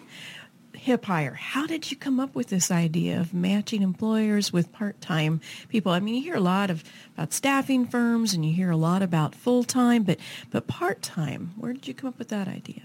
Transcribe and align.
HipHire. 0.87 1.35
How 1.35 1.67
did 1.67 1.91
you 1.91 1.97
come 1.97 2.17
up 2.17 2.33
with 2.33 2.47
this 2.47 2.71
idea 2.71 3.19
of 3.19 3.33
matching 3.33 3.81
employers 3.81 4.53
with 4.53 4.71
part-time 4.71 5.41
people? 5.67 5.91
I 5.91 5.99
mean, 5.99 6.15
you 6.15 6.21
hear 6.21 6.35
a 6.35 6.39
lot 6.39 6.69
of 6.69 6.81
about 7.13 7.33
staffing 7.33 7.85
firms 7.85 8.33
and 8.33 8.45
you 8.45 8.53
hear 8.53 8.71
a 8.71 8.77
lot 8.77 9.01
about 9.01 9.35
full-time, 9.35 10.03
but 10.03 10.17
but 10.49 10.65
part-time. 10.67 11.51
Where 11.57 11.73
did 11.73 11.89
you 11.89 11.93
come 11.93 12.07
up 12.07 12.17
with 12.17 12.29
that 12.29 12.47
idea? 12.47 12.83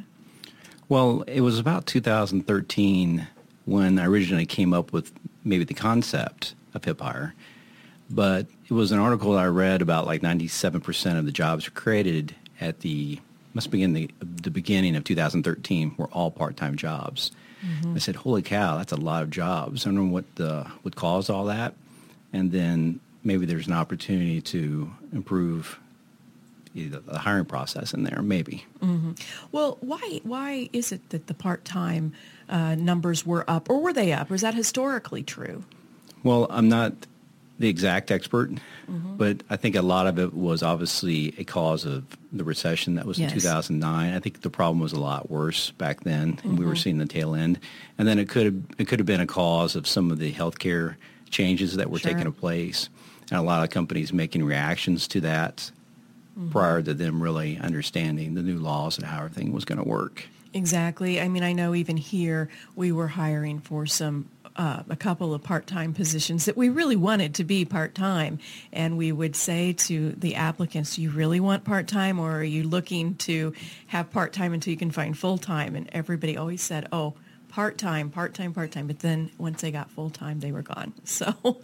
Well, 0.88 1.22
it 1.28 1.42
was 1.42 1.60
about 1.60 1.86
2013 1.86 3.28
when 3.66 3.98
I 4.00 4.06
originally 4.06 4.46
came 4.46 4.72
up 4.74 4.92
with 4.92 5.12
maybe 5.44 5.62
the 5.62 5.72
concept 5.72 6.56
of 6.74 6.82
HipHire. 6.82 7.32
But 8.10 8.48
it 8.68 8.72
was 8.72 8.90
an 8.90 8.98
article 8.98 9.38
I 9.38 9.46
read 9.46 9.80
about 9.80 10.06
like 10.06 10.22
97% 10.22 11.18
of 11.18 11.24
the 11.24 11.30
jobs 11.30 11.68
created 11.68 12.34
at 12.60 12.80
the 12.80 13.20
must 13.54 13.70
begin 13.70 13.92
the 13.92 14.10
the 14.20 14.50
beginning 14.50 14.96
of 14.96 15.04
2013 15.04 15.94
were 15.96 16.06
all 16.06 16.30
part-time 16.30 16.76
jobs. 16.76 17.30
Mm-hmm. 17.64 17.94
I 17.94 17.98
said, 17.98 18.16
"Holy 18.16 18.42
cow, 18.42 18.78
that's 18.78 18.92
a 18.92 18.96
lot 18.96 19.22
of 19.22 19.30
jobs." 19.30 19.86
I 19.86 19.90
don't 19.90 20.06
know 20.06 20.12
what 20.12 20.34
the, 20.36 20.66
would 20.82 20.96
cause 20.96 21.30
all 21.30 21.44
that, 21.46 21.74
and 22.32 22.50
then 22.50 23.00
maybe 23.24 23.46
there's 23.46 23.66
an 23.66 23.72
opportunity 23.72 24.40
to 24.40 24.90
improve 25.12 25.78
the 26.74 27.18
hiring 27.18 27.44
process 27.44 27.92
in 27.92 28.02
there. 28.02 28.22
Maybe. 28.22 28.64
Mm-hmm. 28.80 29.12
Well, 29.52 29.78
why 29.80 30.20
why 30.24 30.68
is 30.72 30.92
it 30.92 31.10
that 31.10 31.26
the 31.26 31.34
part 31.34 31.64
time 31.64 32.14
uh, 32.48 32.74
numbers 32.74 33.24
were 33.24 33.48
up, 33.48 33.70
or 33.70 33.80
were 33.80 33.92
they 33.92 34.12
up? 34.12 34.30
Or 34.30 34.34
is 34.34 34.40
that 34.40 34.54
historically 34.54 35.22
true? 35.22 35.64
Well, 36.24 36.46
I'm 36.50 36.68
not 36.68 36.94
the 37.58 37.68
exact 37.68 38.10
expert, 38.10 38.50
mm-hmm. 38.50 39.16
but 39.16 39.42
I 39.48 39.56
think 39.56 39.76
a 39.76 39.82
lot 39.82 40.06
of 40.06 40.18
it 40.18 40.34
was 40.34 40.62
obviously 40.62 41.34
a 41.38 41.44
cause 41.44 41.84
of 41.84 42.04
the 42.32 42.44
recession 42.44 42.96
that 42.96 43.06
was 43.06 43.18
yes. 43.18 43.32
in 43.32 43.38
2009. 43.38 44.14
I 44.14 44.18
think 44.18 44.40
the 44.40 44.50
problem 44.50 44.80
was 44.80 44.92
a 44.92 45.00
lot 45.00 45.30
worse 45.30 45.70
back 45.72 46.00
then, 46.00 46.36
mm-hmm. 46.36 46.48
and 46.48 46.58
we 46.58 46.64
were 46.64 46.72
mm-hmm. 46.72 46.82
seeing 46.82 46.98
the 46.98 47.06
tail 47.06 47.34
end. 47.34 47.60
And 47.98 48.08
then 48.08 48.18
it 48.18 48.28
could 48.28 48.46
have 48.46 48.56
it 48.78 48.88
could 48.88 48.98
have 48.98 49.06
been 49.06 49.20
a 49.20 49.26
cause 49.26 49.76
of 49.76 49.86
some 49.86 50.10
of 50.10 50.18
the 50.18 50.32
healthcare 50.32 50.96
changes 51.30 51.76
that 51.76 51.90
were 51.90 51.98
sure. 51.98 52.12
taking 52.12 52.30
place, 52.32 52.88
and 53.30 53.38
a 53.38 53.42
lot 53.42 53.62
of 53.62 53.70
companies 53.70 54.12
making 54.12 54.44
reactions 54.44 55.06
to 55.08 55.20
that 55.20 55.70
mm-hmm. 56.38 56.50
prior 56.50 56.82
to 56.82 56.94
them 56.94 57.22
really 57.22 57.58
understanding 57.58 58.34
the 58.34 58.42
new 58.42 58.58
laws 58.58 58.98
and 58.98 59.06
how 59.06 59.18
everything 59.18 59.52
was 59.52 59.64
going 59.64 59.78
to 59.78 59.88
work. 59.88 60.26
Exactly. 60.54 61.20
I 61.20 61.28
mean, 61.28 61.42
I 61.42 61.52
know 61.52 61.74
even 61.74 61.96
here 61.96 62.50
we 62.76 62.92
were 62.92 63.08
hiring 63.08 63.60
for 63.60 63.86
some 63.86 64.28
uh, 64.56 64.82
a 64.88 64.96
couple 64.96 65.34
of 65.34 65.42
part-time 65.42 65.94
positions 65.94 66.44
that 66.44 66.56
we 66.56 66.68
really 66.68 66.96
wanted 66.96 67.34
to 67.34 67.44
be 67.44 67.64
part-time. 67.64 68.38
And 68.72 68.96
we 68.96 69.12
would 69.12 69.36
say 69.36 69.72
to 69.74 70.10
the 70.12 70.34
applicants, 70.34 70.98
you 70.98 71.10
really 71.10 71.40
want 71.40 71.64
part-time 71.64 72.18
or 72.18 72.38
are 72.38 72.44
you 72.44 72.62
looking 72.64 73.14
to 73.16 73.52
have 73.88 74.10
part-time 74.10 74.52
until 74.52 74.70
you 74.70 74.76
can 74.76 74.90
find 74.90 75.16
full-time? 75.16 75.74
And 75.74 75.88
everybody 75.92 76.36
always 76.36 76.62
said, 76.62 76.88
oh, 76.92 77.14
part-time, 77.48 78.10
part-time, 78.10 78.52
part-time. 78.52 78.86
But 78.86 79.00
then 79.00 79.30
once 79.38 79.60
they 79.60 79.70
got 79.70 79.90
full-time, 79.90 80.40
they 80.40 80.52
were 80.52 80.62
gone. 80.62 80.92
So 81.04 81.60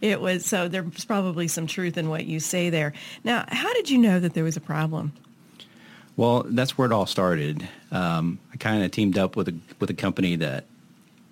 it 0.00 0.20
was, 0.20 0.44
so 0.44 0.68
there's 0.68 1.04
probably 1.04 1.48
some 1.48 1.66
truth 1.66 1.96
in 1.96 2.08
what 2.08 2.26
you 2.26 2.38
say 2.40 2.70
there. 2.70 2.92
Now, 3.24 3.44
how 3.48 3.72
did 3.74 3.90
you 3.90 3.98
know 3.98 4.20
that 4.20 4.34
there 4.34 4.44
was 4.44 4.56
a 4.56 4.60
problem? 4.60 5.12
Well, 6.16 6.44
that's 6.46 6.76
where 6.76 6.86
it 6.86 6.92
all 6.92 7.06
started. 7.06 7.66
Um, 7.90 8.38
I 8.52 8.58
kind 8.58 8.84
of 8.84 8.90
teamed 8.90 9.16
up 9.16 9.36
with 9.36 9.48
a 9.48 9.54
with 9.78 9.88
a 9.88 9.94
company 9.94 10.36
that 10.36 10.66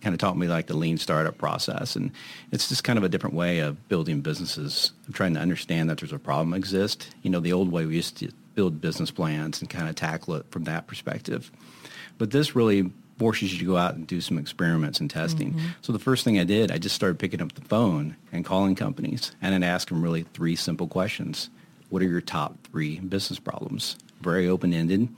kind 0.01 0.15
of 0.15 0.19
taught 0.19 0.37
me 0.37 0.47
like 0.47 0.67
the 0.67 0.77
lean 0.77 0.99
startup 0.99 1.39
process. 1.39 1.97
And 1.97 2.13
it's 2.53 2.69
just 2.69 2.85
kind 2.85 2.99
of 2.99 3.05
a 3.05 3.09
different 3.09 3.35
way 3.35 3.61
of 3.61 3.89
building 3.89 4.21
businesses. 4.21 4.93
I'm 5.07 5.13
trying 5.13 5.35
to 5.35 5.41
understand 5.41 5.91
that 5.91 5.99
there's 5.99 6.13
a 6.13 6.19
problem 6.19 6.55
exist. 6.55 7.15
You 7.23 7.31
know, 7.31 7.41
the 7.41 7.53
old 7.53 7.73
way 7.73 7.87
we 7.87 7.97
used 7.97 8.17
to 8.19 8.31
build 8.55 8.81
business 8.81 9.11
plans 9.11 9.61
and 9.61 9.71
kind 9.71 9.89
of 9.89 9.95
tackle 9.95 10.35
it 10.35 10.47
from 10.51 10.65
that 10.65 10.87
perspective. 10.87 11.51
But 12.19 12.31
this 12.31 12.57
really 12.57 12.91
forces 13.19 13.53
you 13.53 13.59
to 13.59 13.65
go 13.65 13.77
out 13.77 13.97
and 13.97 14.07
do 14.07 14.21
some 14.21 14.39
experiments 14.39 15.01
and 15.01 15.11
testing. 15.11 15.53
Mm-hmm. 15.53 15.67
So 15.83 15.93
the 15.93 15.99
first 15.99 16.25
thing 16.25 16.39
I 16.39 16.45
did, 16.45 16.71
I 16.71 16.79
just 16.79 16.95
started 16.95 17.19
picking 17.19 17.43
up 17.43 17.53
the 17.55 17.63
phone 17.63 18.17
and 18.33 18.45
calling 18.45 18.77
companies 18.77 19.33
and 19.43 19.53
then 19.53 19.63
ask 19.65 19.89
them 19.89 20.03
really 20.03 20.23
three 20.35 20.55
simple 20.55 20.87
questions. 20.87 21.51
What 21.91 22.03
are 22.03 22.09
your 22.09 22.21
top 22.21 22.57
three 22.71 23.01
business 23.01 23.41
problems? 23.41 23.97
Very 24.21 24.49
open-ended. 24.49 25.09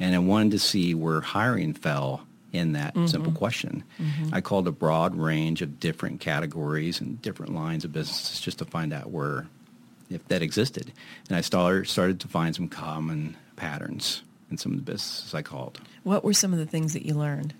And 0.00 0.14
I 0.14 0.18
wanted 0.18 0.52
to 0.52 0.58
see 0.58 0.94
where 0.94 1.20
hiring 1.20 1.74
fell 1.74 2.26
in 2.54 2.72
that 2.72 2.94
mm-hmm. 2.94 3.06
simple 3.06 3.32
question. 3.32 3.84
Mm-hmm. 3.98 4.34
I 4.34 4.40
called 4.40 4.68
a 4.68 4.72
broad 4.72 5.16
range 5.16 5.60
of 5.60 5.80
different 5.80 6.20
categories 6.20 7.00
and 7.00 7.20
different 7.20 7.54
lines 7.54 7.84
of 7.84 7.92
businesses 7.92 8.40
just 8.40 8.58
to 8.58 8.64
find 8.64 8.92
out 8.92 9.10
where, 9.10 9.48
if 10.08 10.26
that 10.28 10.42
existed. 10.42 10.92
And 11.28 11.36
I 11.36 11.40
started, 11.40 11.88
started 11.88 12.20
to 12.20 12.28
find 12.28 12.54
some 12.54 12.68
common 12.68 13.36
patterns 13.56 14.22
in 14.50 14.58
some 14.58 14.72
of 14.72 14.78
the 14.78 14.84
businesses 14.84 15.34
I 15.34 15.42
called. 15.42 15.80
What 16.04 16.24
were 16.24 16.32
some 16.32 16.52
of 16.52 16.58
the 16.58 16.66
things 16.66 16.92
that 16.92 17.04
you 17.04 17.14
learned? 17.14 17.54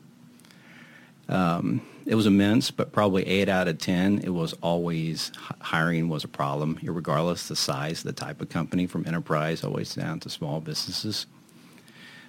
Um, 1.29 1.81
it 2.06 2.14
was 2.14 2.26
immense, 2.26 2.70
but 2.70 2.93
probably 2.93 3.26
eight 3.26 3.49
out 3.49 3.67
of 3.67 3.79
10, 3.79 4.20
it 4.25 4.29
was 4.29 4.52
always 4.55 5.32
hiring 5.61 6.08
was 6.08 6.23
a 6.23 6.29
problem, 6.29 6.79
regardless 6.82 7.49
the 7.49 7.56
size, 7.56 8.02
the 8.02 8.12
type 8.12 8.40
of 8.43 8.50
company 8.50 8.87
from 8.87 9.06
enterprise 9.06 9.64
always 9.64 9.94
down 9.94 10.20
to 10.20 10.31
small 10.31 10.61
businesses. 10.61 11.26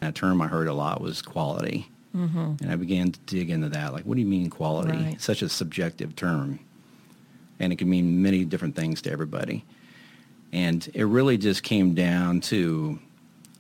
And 0.02 0.10
a 0.10 0.14
term 0.14 0.42
I 0.42 0.48
heard 0.48 0.68
a 0.68 0.74
lot 0.74 1.02
was 1.02 1.22
quality. 1.22 1.90
Mm-hmm. 2.16 2.56
And 2.62 2.72
I 2.72 2.76
began 2.76 3.12
to 3.12 3.20
dig 3.26 3.50
into 3.50 3.70
that. 3.70 3.94
Like, 3.94 4.06
what 4.06 4.16
do 4.16 4.22
you 4.22 4.28
mean 4.28 4.50
quality? 4.50 4.98
Right. 4.98 5.22
Such 5.22 5.42
a 5.42 5.50
subjective 5.50 6.16
term. 6.16 6.60
And 7.60 7.74
it 7.74 7.78
can 7.78 7.90
mean 7.90 8.22
many 8.22 8.46
different 8.46 8.76
things 8.76 9.02
to 9.04 9.12
everybody. 9.12 9.66
And 10.54 10.90
it 10.94 11.04
really 11.04 11.38
just 11.38 11.64
came 11.64 11.94
down 11.94 12.42
to 12.42 13.00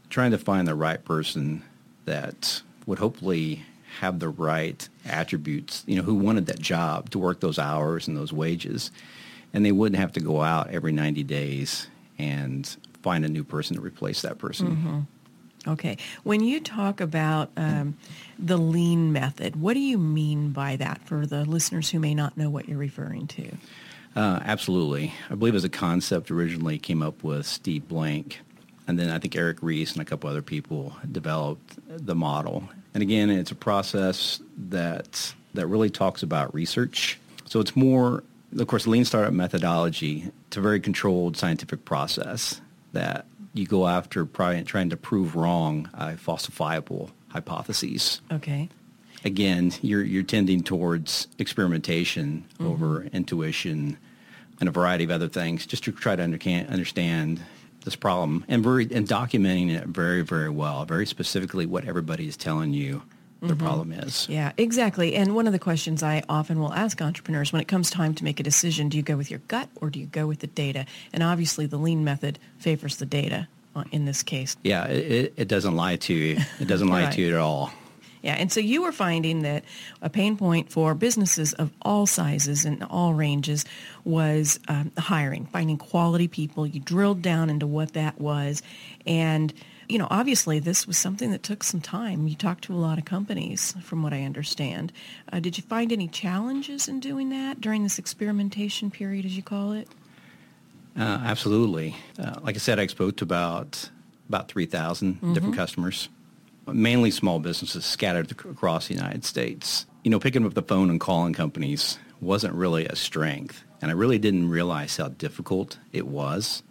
trying 0.09 0.31
to 0.31 0.37
find 0.37 0.67
the 0.67 0.75
right 0.75 1.03
person 1.03 1.63
that 2.05 2.61
would 2.85 2.99
hopefully 2.99 3.63
have 3.99 4.19
the 4.19 4.29
right 4.29 4.87
attributes, 5.05 5.83
you 5.87 5.95
know, 5.95 6.03
who 6.03 6.15
wanted 6.15 6.45
that 6.47 6.59
job 6.59 7.09
to 7.09 7.19
work 7.19 7.39
those 7.39 7.59
hours 7.59 8.07
and 8.07 8.15
those 8.15 8.31
wages. 8.31 8.91
And 9.53 9.65
they 9.65 9.71
wouldn't 9.71 9.99
have 9.99 10.13
to 10.13 10.19
go 10.19 10.41
out 10.41 10.69
every 10.69 10.91
90 10.91 11.23
days 11.23 11.87
and 12.17 12.65
find 13.03 13.25
a 13.25 13.29
new 13.29 13.43
person 13.43 13.75
to 13.75 13.81
replace 13.81 14.21
that 14.21 14.37
person. 14.37 15.07
Okay. 15.67 15.97
When 16.23 16.41
you 16.41 16.59
talk 16.59 17.01
about 17.01 17.49
um, 17.57 17.97
the 18.37 18.57
lean 18.57 19.11
method, 19.11 19.55
what 19.55 19.73
do 19.73 19.79
you 19.79 19.97
mean 19.97 20.51
by 20.51 20.75
that 20.75 21.01
for 21.05 21.25
the 21.25 21.43
listeners 21.45 21.89
who 21.89 21.99
may 21.99 22.13
not 22.13 22.37
know 22.37 22.49
what 22.49 22.69
you're 22.69 22.77
referring 22.77 23.27
to? 23.27 23.51
Uh, 24.15 24.39
absolutely. 24.45 25.13
I 25.29 25.35
believe 25.35 25.55
as 25.55 25.63
a 25.63 25.69
concept 25.69 26.31
originally 26.31 26.77
came 26.77 27.01
up 27.01 27.23
with 27.23 27.45
Steve 27.45 27.87
Blank, 27.87 28.39
and 28.87 28.97
then 28.97 29.09
I 29.09 29.19
think 29.19 29.35
Eric 29.35 29.57
Ries 29.61 29.93
and 29.93 30.01
a 30.01 30.05
couple 30.05 30.29
other 30.29 30.41
people 30.41 30.95
developed 31.11 31.77
the 31.87 32.15
model. 32.15 32.69
And 32.93 33.01
again, 33.01 33.29
it's 33.29 33.51
a 33.51 33.55
process 33.55 34.39
that 34.69 35.33
that 35.53 35.67
really 35.67 35.89
talks 35.89 36.23
about 36.23 36.53
research. 36.53 37.19
So 37.45 37.59
it's 37.59 37.75
more, 37.75 38.23
of 38.57 38.67
course, 38.67 38.87
lean 38.87 39.05
startup 39.05 39.33
methodology. 39.33 40.31
It's 40.47 40.57
a 40.57 40.61
very 40.61 40.79
controlled 40.79 41.37
scientific 41.37 41.85
process 41.85 42.61
that 42.93 43.25
you 43.55 43.65
go 43.65 43.87
after 43.87 44.25
trying 44.25 44.89
to 44.89 44.97
prove 44.97 45.35
wrong 45.35 45.89
uh, 45.93 46.09
falsifiable 46.11 47.09
hypotheses. 47.29 48.21
Okay. 48.31 48.69
Again, 49.23 49.73
you're 49.81 50.03
you're 50.03 50.23
tending 50.23 50.61
towards 50.61 51.27
experimentation 51.39 52.45
mm-hmm. 52.53 52.67
over 52.67 53.03
intuition 53.05 53.97
and 54.59 54.69
a 54.69 54.71
variety 54.71 55.03
of 55.03 55.11
other 55.11 55.27
things, 55.27 55.65
just 55.65 55.83
to 55.85 55.91
try 55.91 56.15
to 56.15 56.21
understand 56.21 56.69
understand 56.69 57.41
this 57.85 57.95
problem 57.95 58.45
and 58.47 58.63
very 58.63 58.87
and 58.91 59.07
documenting 59.07 59.73
it 59.73 59.87
very 59.87 60.21
very 60.21 60.49
well, 60.49 60.85
very 60.85 61.05
specifically 61.05 61.65
what 61.65 61.85
everybody 61.85 62.27
is 62.27 62.37
telling 62.37 62.73
you 62.73 63.01
the 63.47 63.53
mm-hmm. 63.53 63.65
problem 63.65 63.91
is. 63.91 64.27
Yeah, 64.29 64.51
exactly. 64.57 65.15
And 65.15 65.35
one 65.35 65.47
of 65.47 65.53
the 65.53 65.59
questions 65.59 66.03
I 66.03 66.23
often 66.29 66.59
will 66.59 66.73
ask 66.73 67.01
entrepreneurs 67.01 67.51
when 67.53 67.61
it 67.61 67.67
comes 67.67 67.89
time 67.89 68.13
to 68.15 68.23
make 68.23 68.39
a 68.39 68.43
decision, 68.43 68.89
do 68.89 68.97
you 68.97 69.03
go 69.03 69.17
with 69.17 69.29
your 69.29 69.41
gut 69.47 69.69
or 69.75 69.89
do 69.89 69.99
you 69.99 70.05
go 70.05 70.27
with 70.27 70.39
the 70.39 70.47
data? 70.47 70.85
And 71.13 71.23
obviously 71.23 71.65
the 71.65 71.77
lean 71.77 72.03
method 72.03 72.39
favors 72.57 72.97
the 72.97 73.05
data 73.05 73.47
uh, 73.75 73.83
in 73.91 74.05
this 74.05 74.23
case. 74.23 74.55
Yeah, 74.63 74.85
it, 74.85 75.33
it 75.37 75.47
doesn't 75.47 75.75
lie 75.75 75.97
to 75.97 76.13
you. 76.13 76.37
It 76.59 76.67
doesn't 76.67 76.87
lie 76.89 77.05
right. 77.05 77.13
to 77.13 77.21
you 77.21 77.33
at 77.33 77.39
all. 77.39 77.71
Yeah, 78.25 78.33
and 78.33 78.51
so 78.51 78.59
you 78.59 78.81
were 78.81 78.91
finding 78.91 79.43
that 79.43 79.63
a 80.01 80.09
pain 80.09 80.35
point 80.35 80.71
for 80.71 80.95
businesses 80.95 81.53
of 81.53 81.71
all 81.83 82.07
sizes 82.07 82.65
and 82.65 82.83
all 82.89 83.13
ranges 83.13 83.65
was 84.03 84.59
um, 84.67 84.91
hiring, 84.97 85.45
finding 85.45 85.77
quality 85.77 86.27
people. 86.27 86.65
You 86.65 86.79
drilled 86.79 87.21
down 87.21 87.51
into 87.51 87.67
what 87.67 87.93
that 87.93 88.19
was, 88.19 88.63
and 89.05 89.53
you 89.87 89.97
know, 89.97 90.07
obviously 90.09 90.59
this 90.59 90.87
was 90.87 90.97
something 90.97 91.31
that 91.31 91.43
took 91.43 91.63
some 91.63 91.81
time. 91.81 92.27
You 92.27 92.35
talked 92.35 92.63
to 92.65 92.73
a 92.73 92.77
lot 92.77 92.97
of 92.97 93.05
companies, 93.05 93.75
from 93.81 94.03
what 94.03 94.13
I 94.13 94.23
understand. 94.23 94.91
Uh, 95.31 95.39
did 95.39 95.57
you 95.57 95.63
find 95.63 95.91
any 95.91 96.07
challenges 96.07 96.87
in 96.87 96.99
doing 96.99 97.29
that 97.29 97.61
during 97.61 97.83
this 97.83 97.99
experimentation 97.99 98.91
period, 98.91 99.25
as 99.25 99.35
you 99.35 99.43
call 99.43 99.73
it? 99.73 99.87
Uh, 100.97 101.19
absolutely. 101.23 101.95
Uh, 102.17 102.39
like 102.41 102.55
I 102.55 102.59
said, 102.59 102.79
I 102.79 102.87
spoke 102.87 103.17
to 103.17 103.23
about 103.23 103.89
about 104.27 104.47
3,000 104.47 105.15
mm-hmm. 105.15 105.33
different 105.33 105.55
customers, 105.55 106.09
mainly 106.65 107.11
small 107.11 107.39
businesses 107.39 107.85
scattered 107.85 108.31
across 108.31 108.87
the 108.87 108.95
United 108.95 109.23
States. 109.23 109.85
You 110.03 110.09
know, 110.09 110.19
picking 110.19 110.45
up 110.45 110.55
the 110.55 110.63
phone 110.63 110.89
and 110.89 110.99
calling 110.99 111.33
companies 111.33 111.99
wasn't 112.21 112.55
really 112.55 112.85
a 112.87 112.95
strength, 112.95 113.63
and 113.81 113.91
I 113.91 113.93
really 113.93 114.17
didn't 114.17 114.49
realize 114.49 114.97
how 114.97 115.09
difficult 115.09 115.77
it 115.93 116.07
was. 116.07 116.63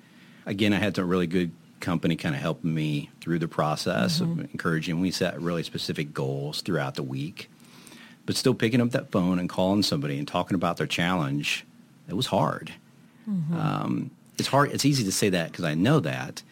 Again, 0.47 0.73
I 0.73 0.79
had 0.79 0.97
some 0.97 1.09
really 1.09 1.29
good 1.29 1.53
company 1.85 2.17
kind 2.17 2.35
of 2.35 2.41
helping 2.41 2.75
me 2.75 3.11
through 3.21 3.39
the 3.39 3.49
process 3.49 4.21
mm-hmm. 4.21 4.41
of 4.41 4.41
encouraging. 4.53 5.01
We 5.01 5.11
set 5.11 5.41
really 5.41 5.63
specific 5.63 6.13
goals 6.13 6.63
throughout 6.63 6.95
the 6.95 7.03
week, 7.03 7.51
but 8.27 8.37
still 8.37 8.55
picking 8.55 8.81
up 8.81 8.91
that 8.91 9.11
phone 9.13 9.39
and 9.39 9.49
calling 9.49 9.83
somebody 9.83 10.19
and 10.19 10.27
talking 10.27 10.55
about 10.55 10.79
their 10.79 10.87
challenge, 10.87 11.65
it 12.09 12.15
was 12.15 12.27
hard. 12.27 12.73
Mm-hmm. 13.29 13.57
Um, 13.57 14.11
it's 14.39 14.49
hard. 14.49 14.73
It's 14.73 14.85
easy 14.85 15.05
to 15.05 15.13
say 15.13 15.29
that 15.31 15.53
because 15.53 15.65
I 15.65 15.75
know 15.75 16.01
that, 16.01 16.43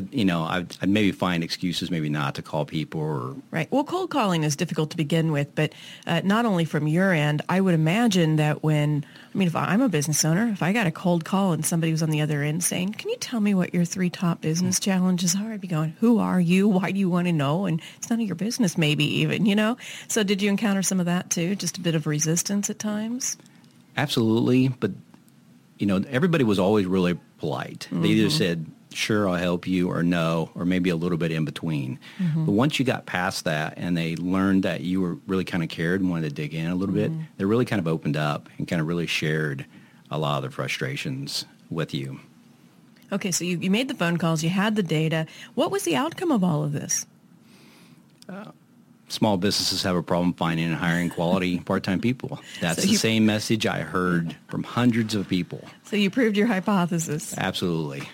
but 0.00 0.14
you 0.14 0.24
know, 0.24 0.44
I'd, 0.44 0.76
I'd, 0.80 0.88
maybe 0.88 1.12
find 1.12 1.44
excuses, 1.44 1.90
maybe 1.90 2.08
not 2.08 2.34
to 2.36 2.42
call 2.42 2.64
people. 2.64 3.00
Or 3.00 3.36
right. 3.50 3.70
Well, 3.70 3.84
cold 3.84 4.10
calling 4.10 4.44
is 4.44 4.56
difficult 4.56 4.90
to 4.92 4.96
begin 4.96 5.32
with, 5.32 5.54
but 5.54 5.72
uh, 6.06 6.22
not 6.24 6.46
only 6.46 6.64
from 6.64 6.86
your 6.88 7.12
end. 7.12 7.42
I 7.48 7.60
would 7.60 7.74
imagine 7.74 8.36
that 8.36 8.62
when 8.62 9.04
I 9.34 9.38
mean, 9.38 9.46
if 9.48 9.54
I'm 9.54 9.82
a 9.82 9.88
business 9.88 10.24
owner, 10.24 10.48
if 10.48 10.62
I 10.62 10.72
got 10.72 10.86
a 10.86 10.90
cold 10.90 11.24
call 11.24 11.52
and 11.52 11.64
somebody 11.64 11.92
was 11.92 12.02
on 12.02 12.10
the 12.10 12.22
other 12.22 12.42
end 12.42 12.64
saying, 12.64 12.94
"Can 12.94 13.10
you 13.10 13.16
tell 13.16 13.40
me 13.40 13.54
what 13.54 13.74
your 13.74 13.84
three 13.84 14.10
top 14.10 14.40
business 14.40 14.80
challenges 14.80 15.36
are?" 15.36 15.52
I'd 15.52 15.60
be 15.60 15.68
going, 15.68 15.94
"Who 16.00 16.18
are 16.18 16.40
you? 16.40 16.68
Why 16.68 16.92
do 16.92 16.98
you 16.98 17.10
want 17.10 17.26
to 17.26 17.32
know?" 17.32 17.66
And 17.66 17.80
it's 17.96 18.08
none 18.08 18.20
of 18.20 18.26
your 18.26 18.36
business, 18.36 18.78
maybe 18.78 19.04
even. 19.04 19.46
You 19.46 19.56
know. 19.56 19.76
So, 20.08 20.22
did 20.22 20.40
you 20.40 20.48
encounter 20.48 20.82
some 20.82 21.00
of 21.00 21.06
that 21.06 21.30
too? 21.30 21.54
Just 21.56 21.78
a 21.78 21.80
bit 21.80 21.94
of 21.94 22.06
resistance 22.06 22.70
at 22.70 22.78
times. 22.78 23.36
Absolutely, 23.96 24.68
but 24.68 24.92
you 25.78 25.86
know, 25.86 26.02
everybody 26.08 26.44
was 26.44 26.58
always 26.58 26.86
really 26.86 27.18
polite. 27.38 27.88
Mm-hmm. 27.90 28.02
They 28.02 28.08
either 28.08 28.28
mm-hmm. 28.28 28.38
said, 28.38 28.66
sure, 28.92 29.28
I'll 29.28 29.36
help 29.36 29.66
you, 29.66 29.90
or 29.90 30.02
no, 30.02 30.50
or 30.54 30.64
maybe 30.64 30.90
a 30.90 30.96
little 30.96 31.18
bit 31.18 31.30
in 31.30 31.44
between. 31.44 31.98
Mm-hmm. 32.18 32.46
But 32.46 32.52
once 32.52 32.78
you 32.78 32.84
got 32.84 33.06
past 33.06 33.44
that 33.44 33.74
and 33.76 33.96
they 33.96 34.16
learned 34.16 34.62
that 34.64 34.80
you 34.80 35.00
were 35.00 35.16
really 35.26 35.44
kind 35.44 35.62
of 35.62 35.68
cared 35.68 36.00
and 36.00 36.10
wanted 36.10 36.28
to 36.28 36.34
dig 36.34 36.54
in 36.54 36.66
a 36.66 36.74
little 36.74 36.94
mm-hmm. 36.94 37.18
bit, 37.18 37.26
they 37.36 37.44
really 37.44 37.64
kind 37.64 37.80
of 37.80 37.88
opened 37.88 38.16
up 38.16 38.48
and 38.58 38.66
kind 38.66 38.80
of 38.80 38.86
really 38.86 39.06
shared 39.06 39.66
a 40.10 40.18
lot 40.18 40.36
of 40.36 40.42
their 40.42 40.50
frustrations 40.50 41.44
with 41.70 41.94
you. 41.94 42.20
Okay, 43.12 43.32
so 43.32 43.44
you, 43.44 43.58
you 43.58 43.70
made 43.70 43.88
the 43.88 43.94
phone 43.94 44.16
calls, 44.16 44.42
you 44.42 44.50
had 44.50 44.76
the 44.76 44.82
data. 44.82 45.26
What 45.54 45.70
was 45.70 45.84
the 45.84 45.96
outcome 45.96 46.30
of 46.30 46.44
all 46.44 46.62
of 46.62 46.72
this? 46.72 47.06
Uh, 48.28 48.52
small 49.08 49.36
businesses 49.36 49.82
have 49.82 49.96
a 49.96 50.02
problem 50.02 50.32
finding 50.34 50.66
and 50.66 50.76
hiring 50.76 51.10
quality 51.10 51.58
part-time 51.64 52.00
people. 52.00 52.40
That's 52.60 52.82
so 52.82 52.88
the 52.88 52.94
same 52.94 53.26
message 53.26 53.66
I 53.66 53.80
heard 53.80 54.36
from 54.48 54.62
hundreds 54.62 55.14
of 55.14 55.28
people. 55.28 55.64
So 55.84 55.96
you 55.96 56.10
proved 56.10 56.36
your 56.36 56.46
hypothesis. 56.46 57.36
Absolutely. 57.36 58.08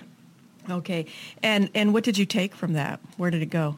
Okay. 0.68 1.06
And 1.42 1.70
and 1.74 1.92
what 1.92 2.04
did 2.04 2.18
you 2.18 2.26
take 2.26 2.54
from 2.54 2.74
that? 2.74 3.00
Where 3.16 3.30
did 3.30 3.42
it 3.42 3.50
go? 3.50 3.76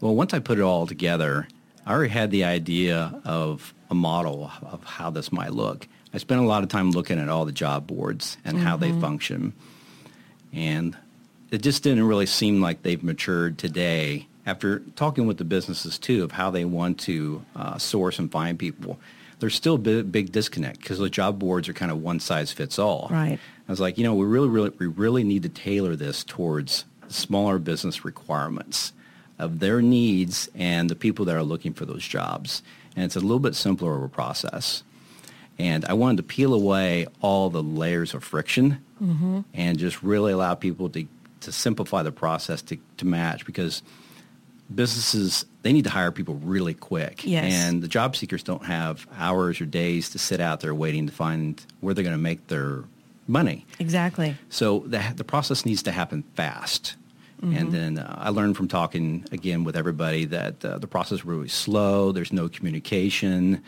Well, 0.00 0.14
once 0.14 0.34
I 0.34 0.38
put 0.38 0.58
it 0.58 0.62
all 0.62 0.86
together, 0.86 1.48
I 1.84 1.92
already 1.92 2.12
had 2.12 2.30
the 2.30 2.44
idea 2.44 3.20
of 3.24 3.72
a 3.90 3.94
model 3.94 4.50
of 4.62 4.84
how 4.84 5.10
this 5.10 5.32
might 5.32 5.52
look. 5.52 5.88
I 6.12 6.18
spent 6.18 6.40
a 6.40 6.44
lot 6.44 6.62
of 6.62 6.68
time 6.68 6.90
looking 6.90 7.18
at 7.18 7.28
all 7.28 7.44
the 7.44 7.52
job 7.52 7.86
boards 7.86 8.36
and 8.44 8.56
mm-hmm. 8.56 8.66
how 8.66 8.76
they 8.76 8.90
mm-hmm. 8.90 9.00
function. 9.00 9.52
And 10.52 10.96
it 11.50 11.62
just 11.62 11.82
didn't 11.82 12.04
really 12.04 12.26
seem 12.26 12.60
like 12.60 12.82
they've 12.82 13.02
matured 13.02 13.58
today 13.58 14.26
after 14.46 14.78
talking 14.94 15.26
with 15.26 15.38
the 15.38 15.44
businesses 15.44 15.98
too 15.98 16.22
of 16.22 16.32
how 16.32 16.50
they 16.50 16.64
want 16.64 17.00
to 17.00 17.44
uh, 17.56 17.78
source 17.78 18.18
and 18.18 18.30
find 18.30 18.58
people, 18.58 18.98
there's 19.40 19.54
still 19.54 19.74
a 19.74 19.78
big, 19.78 20.10
big 20.10 20.32
disconnect 20.32 20.80
because 20.80 20.98
the 20.98 21.10
job 21.10 21.38
boards 21.38 21.68
are 21.68 21.72
kind 21.72 21.90
of 21.90 22.00
one 22.00 22.20
size 22.20 22.52
fits 22.52 22.78
all. 22.78 23.08
Right. 23.10 23.38
I 23.68 23.72
was 23.72 23.80
like, 23.80 23.98
you 23.98 24.04
know, 24.04 24.14
we 24.14 24.26
really, 24.26 24.48
really, 24.48 24.70
we 24.78 24.86
really 24.86 25.24
need 25.24 25.42
to 25.42 25.48
tailor 25.48 25.96
this 25.96 26.22
towards 26.24 26.84
smaller 27.08 27.58
business 27.58 28.04
requirements 28.04 28.92
of 29.38 29.58
their 29.58 29.82
needs 29.82 30.48
and 30.54 30.88
the 30.88 30.94
people 30.94 31.24
that 31.26 31.36
are 31.36 31.42
looking 31.42 31.72
for 31.72 31.84
those 31.84 32.06
jobs. 32.06 32.62
And 32.94 33.04
it's 33.04 33.16
a 33.16 33.20
little 33.20 33.40
bit 33.40 33.54
simpler 33.54 33.96
of 33.96 34.02
a 34.02 34.08
process. 34.08 34.82
And 35.58 35.84
I 35.84 35.94
wanted 35.94 36.18
to 36.18 36.22
peel 36.22 36.54
away 36.54 37.06
all 37.20 37.50
the 37.50 37.62
layers 37.62 38.14
of 38.14 38.22
friction 38.22 38.84
mm-hmm. 39.02 39.40
and 39.54 39.78
just 39.78 40.02
really 40.02 40.32
allow 40.32 40.54
people 40.54 40.88
to, 40.90 41.06
to 41.40 41.52
simplify 41.52 42.02
the 42.02 42.12
process 42.12 42.62
to, 42.62 42.78
to 42.98 43.06
match 43.06 43.44
because– 43.44 43.82
businesses 44.74 45.44
they 45.62 45.72
need 45.72 45.84
to 45.84 45.90
hire 45.90 46.10
people 46.10 46.34
really 46.36 46.74
quick 46.74 47.24
yes. 47.24 47.44
and 47.52 47.82
the 47.82 47.88
job 47.88 48.16
seekers 48.16 48.42
don't 48.42 48.64
have 48.64 49.06
hours 49.16 49.60
or 49.60 49.64
days 49.64 50.10
to 50.10 50.18
sit 50.18 50.40
out 50.40 50.60
there 50.60 50.74
waiting 50.74 51.06
to 51.06 51.12
find 51.12 51.64
where 51.80 51.94
they're 51.94 52.04
going 52.04 52.16
to 52.16 52.22
make 52.22 52.46
their 52.48 52.82
money. 53.26 53.66
Exactly. 53.78 54.36
So 54.48 54.80
the, 54.86 55.02
the 55.14 55.24
process 55.24 55.64
needs 55.66 55.82
to 55.84 55.92
happen 55.92 56.22
fast. 56.34 56.96
Mm-hmm. 57.42 57.56
and 57.58 57.70
then 57.70 57.98
uh, 57.98 58.16
i 58.18 58.30
learned 58.30 58.56
from 58.56 58.66
talking 58.66 59.22
again 59.30 59.62
with 59.62 59.76
everybody 59.76 60.24
that 60.24 60.64
uh, 60.64 60.78
the 60.78 60.86
process 60.86 61.18
is 61.18 61.24
really 61.26 61.48
slow. 61.48 62.10
There's 62.10 62.32
no 62.32 62.48
communication. 62.48 63.62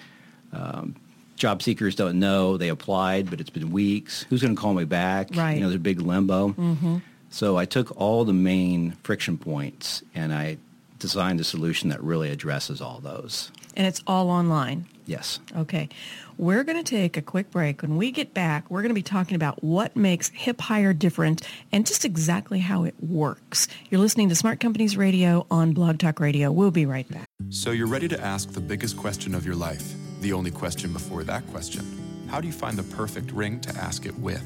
Um, 0.54 0.96
job 1.36 1.62
seekers 1.62 1.94
don't 1.94 2.18
know. 2.18 2.56
They 2.56 2.70
applied 2.70 3.28
but 3.28 3.42
it's 3.42 3.50
been 3.50 3.70
weeks. 3.70 4.24
Who's 4.30 4.40
going 4.40 4.56
to 4.56 4.60
call 4.60 4.72
me 4.72 4.84
back? 4.84 5.28
Right. 5.34 5.52
you 5.52 5.60
know 5.60 5.66
there's 5.66 5.76
a 5.76 5.80
big 5.80 6.00
limbo. 6.00 6.48
Mm-hmm. 6.48 6.96
so 7.28 7.58
i 7.58 7.66
took 7.66 7.94
all 8.00 8.24
the 8.24 8.32
main 8.32 8.92
friction 9.02 9.36
points 9.36 10.02
and 10.14 10.32
i 10.32 10.56
designed 10.98 11.40
a 11.40 11.44
solution 11.44 11.90
that 11.90 12.02
really 12.02 12.30
addresses 12.30 12.80
all 12.80 13.00
those. 13.00 13.50
And 13.76 13.86
it's 13.86 14.02
all 14.06 14.30
online? 14.30 14.86
Yes. 15.08 15.40
Okay. 15.56 15.88
We're 16.36 16.64
going 16.64 16.76
to 16.76 16.88
take 16.88 17.16
a 17.16 17.22
quick 17.22 17.50
break. 17.50 17.80
When 17.80 17.96
we 17.96 18.10
get 18.10 18.34
back, 18.34 18.70
we're 18.70 18.82
going 18.82 18.90
to 18.90 18.94
be 18.94 19.02
talking 19.02 19.36
about 19.36 19.64
what 19.64 19.96
makes 19.96 20.28
HipHire 20.30 20.96
different 20.96 21.40
and 21.72 21.86
just 21.86 22.04
exactly 22.04 22.58
how 22.58 22.84
it 22.84 22.94
works. 23.00 23.68
You're 23.88 24.02
listening 24.02 24.28
to 24.28 24.34
Smart 24.34 24.60
Companies 24.60 24.98
Radio 24.98 25.46
on 25.50 25.72
Blog 25.72 25.98
Talk 25.98 26.20
Radio. 26.20 26.52
We'll 26.52 26.70
be 26.70 26.84
right 26.84 27.10
back. 27.10 27.24
So 27.48 27.70
you're 27.70 27.86
ready 27.86 28.06
to 28.08 28.20
ask 28.20 28.52
the 28.52 28.60
biggest 28.60 28.98
question 28.98 29.34
of 29.34 29.46
your 29.46 29.54
life, 29.54 29.94
the 30.20 30.34
only 30.34 30.50
question 30.50 30.92
before 30.92 31.24
that 31.24 31.46
question. 31.46 32.26
How 32.28 32.42
do 32.42 32.46
you 32.46 32.52
find 32.52 32.76
the 32.76 32.94
perfect 32.94 33.32
ring 33.32 33.60
to 33.60 33.74
ask 33.76 34.04
it 34.04 34.16
with? 34.18 34.44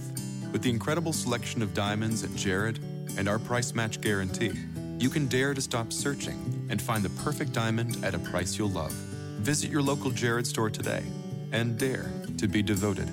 With 0.52 0.62
the 0.62 0.71
incredible 0.71 1.12
selection 1.12 1.61
of 1.62 1.75
diamonds 1.75 2.23
at 2.23 2.33
Jared 2.37 2.78
and 3.19 3.28
our 3.28 3.40
price 3.40 3.75
match 3.75 4.00
guarantee, 4.00 4.52
you 4.99 5.11
can 5.11 5.26
dare 5.26 5.54
to 5.54 5.61
stop 5.61 5.92
searching 5.92 6.69
and 6.71 6.81
find 6.81 7.02
the 7.02 7.11
perfect 7.25 7.52
diamond 7.52 8.04
at 8.04 8.14
a 8.14 8.21
price 8.21 8.57
you'll 8.57 8.71
love. 8.71 8.95
Visit 9.43 9.73
your 9.73 9.83
local 9.83 10.13
Jared 10.13 10.47
store 10.47 10.71
today 10.71 11.03
and 11.51 11.77
dare 11.77 12.09
to 12.39 12.47
be 12.47 12.63
devoted. 12.63 13.11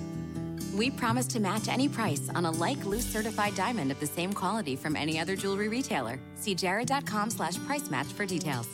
We 0.78 0.92
promise 0.92 1.26
to 1.28 1.40
match 1.40 1.68
any 1.68 1.90
price 1.90 2.30
on 2.36 2.46
a 2.46 2.52
like 2.52 2.86
loose 2.86 3.06
certified 3.06 3.56
diamond 3.56 3.92
of 3.92 4.00
the 4.00 4.06
same 4.06 4.32
quality 4.32 4.76
from 4.76 4.96
any 4.96 5.20
other 5.20 5.36
jewelry 5.36 5.70
retailer. 5.70 6.20
See 6.36 6.54
jared.com 6.54 7.32
slash 7.32 7.58
price 7.66 7.90
match 7.90 8.06
for 8.08 8.28
details. 8.28 8.68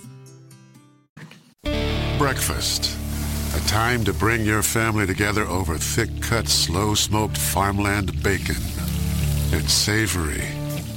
Breakfast. 2.17 2.97
A 3.55 3.67
time 3.67 4.03
to 4.03 4.13
bring 4.13 4.43
your 4.43 4.61
family 4.61 5.07
together 5.07 5.43
over 5.45 5.77
thick 5.77 6.09
cut, 6.21 6.49
slow 6.49 6.93
smoked 6.93 7.37
farmland 7.37 8.21
bacon. 8.21 8.57
And 9.53 9.69
savory, 9.69 10.43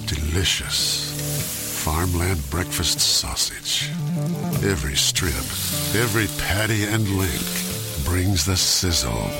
delicious 0.07 1.09
farmland 1.85 2.43
breakfast 2.51 2.99
sausage. 2.99 3.91
Every 4.65 4.97
strip, 4.97 5.35
every 5.95 6.27
patty 6.39 6.85
and 6.85 7.09
link 7.11 8.05
brings 8.05 8.45
the 8.45 8.57
sizzle. 8.57 9.31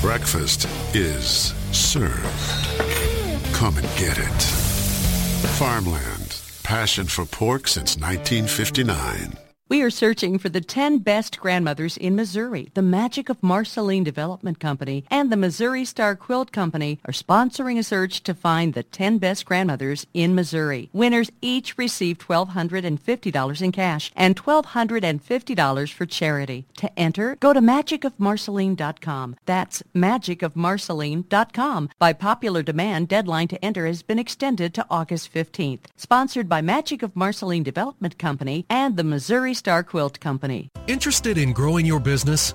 Breakfast 0.00 0.66
is 0.94 1.52
served. 1.72 2.24
Come 3.52 3.76
and 3.78 3.88
get 3.98 4.18
it. 4.18 4.42
Farmland. 5.58 6.36
Passion 6.62 7.06
for 7.06 7.24
pork 7.26 7.66
since 7.66 7.96
1959. 7.96 9.49
We 9.70 9.80
are 9.82 9.90
searching 9.90 10.38
for 10.40 10.48
the 10.48 10.60
10 10.60 10.98
best 10.98 11.38
grandmothers 11.38 11.96
in 11.96 12.16
Missouri. 12.16 12.72
The 12.74 12.82
Magic 12.82 13.28
of 13.28 13.40
Marceline 13.40 14.02
Development 14.02 14.58
Company 14.58 15.04
and 15.12 15.30
the 15.30 15.36
Missouri 15.36 15.84
Star 15.84 16.16
Quilt 16.16 16.50
Company 16.50 16.98
are 17.04 17.12
sponsoring 17.12 17.78
a 17.78 17.84
search 17.84 18.24
to 18.24 18.34
find 18.34 18.74
the 18.74 18.82
10 18.82 19.18
best 19.18 19.44
grandmothers 19.44 20.08
in 20.12 20.34
Missouri. 20.34 20.90
Winners 20.92 21.30
each 21.40 21.78
receive 21.78 22.18
$1,250 22.18 23.62
in 23.62 23.70
cash 23.70 24.10
and 24.16 24.34
$1,250 24.36 25.92
for 25.92 26.04
charity. 26.04 26.66
To 26.78 26.98
enter, 26.98 27.36
go 27.36 27.52
to 27.52 27.60
magicofmarceline.com. 27.60 29.36
That's 29.46 29.84
magicofmarceline.com. 29.94 31.90
By 31.96 32.12
popular 32.12 32.64
demand, 32.64 33.06
deadline 33.06 33.46
to 33.46 33.64
enter 33.64 33.86
has 33.86 34.02
been 34.02 34.18
extended 34.18 34.74
to 34.74 34.84
August 34.90 35.32
15th. 35.32 35.82
Sponsored 35.94 36.48
by 36.48 36.60
Magic 36.60 37.04
of 37.04 37.14
Marceline 37.14 37.62
Development 37.62 38.18
Company 38.18 38.66
and 38.68 38.96
the 38.96 39.04
Missouri 39.04 39.54
Star 39.60 39.82
Quilt 39.82 40.20
Company. 40.20 40.70
Interested 40.86 41.36
in 41.36 41.52
growing 41.52 41.84
your 41.84 42.00
business? 42.00 42.54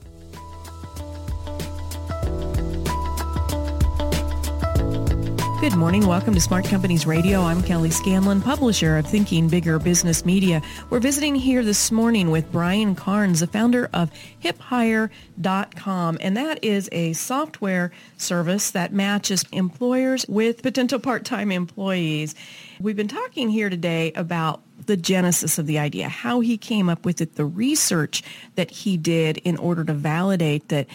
Good 5.61 5.75
morning. 5.75 6.07
Welcome 6.07 6.33
to 6.33 6.41
Smart 6.41 6.65
Companies 6.65 7.05
Radio. 7.05 7.43
I'm 7.43 7.61
Kelly 7.61 7.91
Scanlon, 7.91 8.41
publisher 8.41 8.97
of 8.97 9.05
Thinking 9.05 9.47
Bigger 9.47 9.77
Business 9.77 10.25
Media. 10.25 10.59
We're 10.89 10.99
visiting 10.99 11.35
here 11.35 11.63
this 11.63 11.91
morning 11.91 12.31
with 12.31 12.51
Brian 12.51 12.95
Carnes, 12.95 13.41
the 13.41 13.47
founder 13.47 13.87
of 13.93 14.11
hiphire.com. 14.43 16.17
And 16.19 16.35
that 16.35 16.63
is 16.63 16.89
a 16.91 17.13
software 17.13 17.91
service 18.17 18.71
that 18.71 18.91
matches 18.91 19.45
employers 19.51 20.25
with 20.27 20.63
potential 20.63 20.97
part-time 20.97 21.51
employees. 21.51 22.33
We've 22.79 22.97
been 22.97 23.07
talking 23.07 23.49
here 23.49 23.69
today 23.69 24.13
about 24.13 24.63
the 24.87 24.97
genesis 24.97 25.59
of 25.59 25.67
the 25.67 25.77
idea, 25.77 26.09
how 26.09 26.39
he 26.39 26.57
came 26.57 26.89
up 26.89 27.05
with 27.05 27.21
it, 27.21 27.35
the 27.35 27.45
research 27.45 28.23
that 28.55 28.71
he 28.71 28.97
did 28.97 29.37
in 29.37 29.57
order 29.57 29.83
to 29.83 29.93
validate 29.93 30.69
that 30.69 30.87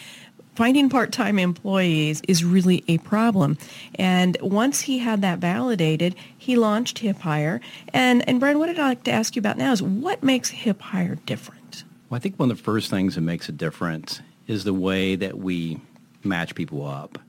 finding 0.57 0.89
part-time 0.89 1.37
employees 1.37 2.19
is 2.27 2.43
really 2.43 2.83
a 2.87 2.97
problem. 2.97 3.55
And 3.93 4.35
once 4.41 4.81
he 4.81 4.97
had 4.97 5.21
that 5.21 5.37
validated, 5.37 6.15
he 6.35 6.55
launched 6.55 6.97
HipHire. 6.97 7.59
And, 7.93 8.27
and 8.27 8.39
Brian, 8.39 8.57
what 8.57 8.67
I'd 8.67 8.77
like 8.79 9.03
to 9.03 9.11
ask 9.11 9.35
you 9.35 9.39
about 9.39 9.59
now 9.59 9.71
is 9.71 9.83
what 9.83 10.23
makes 10.23 10.51
HipHire 10.51 11.23
different? 11.27 11.83
Well, 12.09 12.17
I 12.17 12.19
think 12.19 12.39
one 12.39 12.49
of 12.49 12.57
the 12.57 12.63
first 12.63 12.89
things 12.89 13.13
that 13.13 13.21
makes 13.21 13.47
a 13.47 13.51
difference 13.51 14.19
is 14.47 14.63
the 14.63 14.73
way 14.73 15.15
that 15.15 15.37
we 15.37 15.79
match 16.23 16.55
people 16.55 16.87
up. 16.87 17.19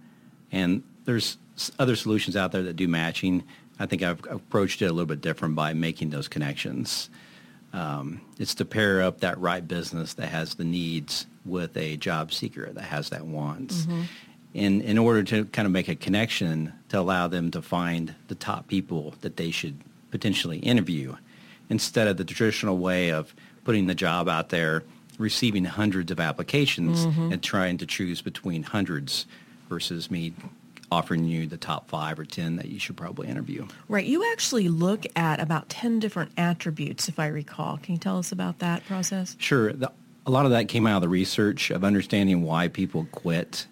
And 0.50 0.82
there's 1.04 1.36
other 1.78 1.96
solutions 1.96 2.34
out 2.34 2.52
there 2.52 2.62
that 2.62 2.76
do 2.76 2.88
matching. 2.88 3.44
I 3.78 3.84
think 3.84 4.02
I've 4.02 4.24
approached 4.30 4.80
it 4.80 4.86
a 4.86 4.92
little 4.92 5.04
bit 5.04 5.20
different 5.20 5.54
by 5.54 5.74
making 5.74 6.08
those 6.08 6.28
connections. 6.28 7.10
Um, 7.72 8.22
it's 8.38 8.54
to 8.56 8.64
pair 8.64 9.02
up 9.02 9.20
that 9.20 9.38
right 9.38 9.66
business 9.66 10.14
that 10.14 10.28
has 10.28 10.54
the 10.54 10.64
needs 10.64 11.26
with 11.44 11.76
a 11.76 11.96
job 11.96 12.32
seeker 12.32 12.70
that 12.72 12.82
has 12.82 13.10
that 13.10 13.26
wants. 13.26 13.82
Mm-hmm. 13.82 14.02
In, 14.54 14.80
in 14.80 14.96
order 14.96 15.22
to 15.24 15.44
kind 15.46 15.66
of 15.66 15.72
make 15.72 15.88
a 15.88 15.94
connection 15.94 16.72
to 16.88 16.98
allow 16.98 17.28
them 17.28 17.50
to 17.50 17.60
find 17.60 18.14
the 18.28 18.34
top 18.34 18.66
people 18.66 19.14
that 19.20 19.36
they 19.36 19.50
should 19.50 19.78
potentially 20.10 20.58
interview 20.58 21.14
instead 21.68 22.08
of 22.08 22.16
the 22.16 22.24
traditional 22.24 22.78
way 22.78 23.10
of 23.10 23.34
putting 23.64 23.86
the 23.86 23.94
job 23.94 24.28
out 24.28 24.48
there, 24.48 24.82
receiving 25.18 25.64
hundreds 25.64 26.10
of 26.10 26.18
applications 26.18 27.06
mm-hmm. 27.06 27.32
and 27.32 27.42
trying 27.42 27.76
to 27.76 27.86
choose 27.86 28.22
between 28.22 28.62
hundreds 28.62 29.26
versus 29.68 30.10
me 30.10 30.32
offering 30.90 31.24
you 31.24 31.46
the 31.46 31.56
top 31.56 31.88
five 31.88 32.18
or 32.18 32.24
10 32.24 32.56
that 32.56 32.66
you 32.66 32.78
should 32.78 32.96
probably 32.96 33.28
interview. 33.28 33.66
Right. 33.88 34.06
You 34.06 34.30
actually 34.32 34.68
look 34.68 35.06
at 35.16 35.40
about 35.40 35.68
10 35.68 35.98
different 35.98 36.32
attributes, 36.36 37.08
if 37.08 37.18
I 37.18 37.26
recall. 37.26 37.78
Can 37.78 37.94
you 37.94 37.98
tell 37.98 38.18
us 38.18 38.32
about 38.32 38.60
that 38.60 38.84
process? 38.86 39.36
Sure. 39.38 39.72
The, 39.72 39.92
a 40.26 40.30
lot 40.30 40.44
of 40.44 40.50
that 40.52 40.68
came 40.68 40.86
out 40.86 40.96
of 40.96 41.02
the 41.02 41.08
research 41.08 41.70
of 41.70 41.84
understanding 41.84 42.42
why 42.42 42.68
people 42.68 43.06
quit 43.12 43.66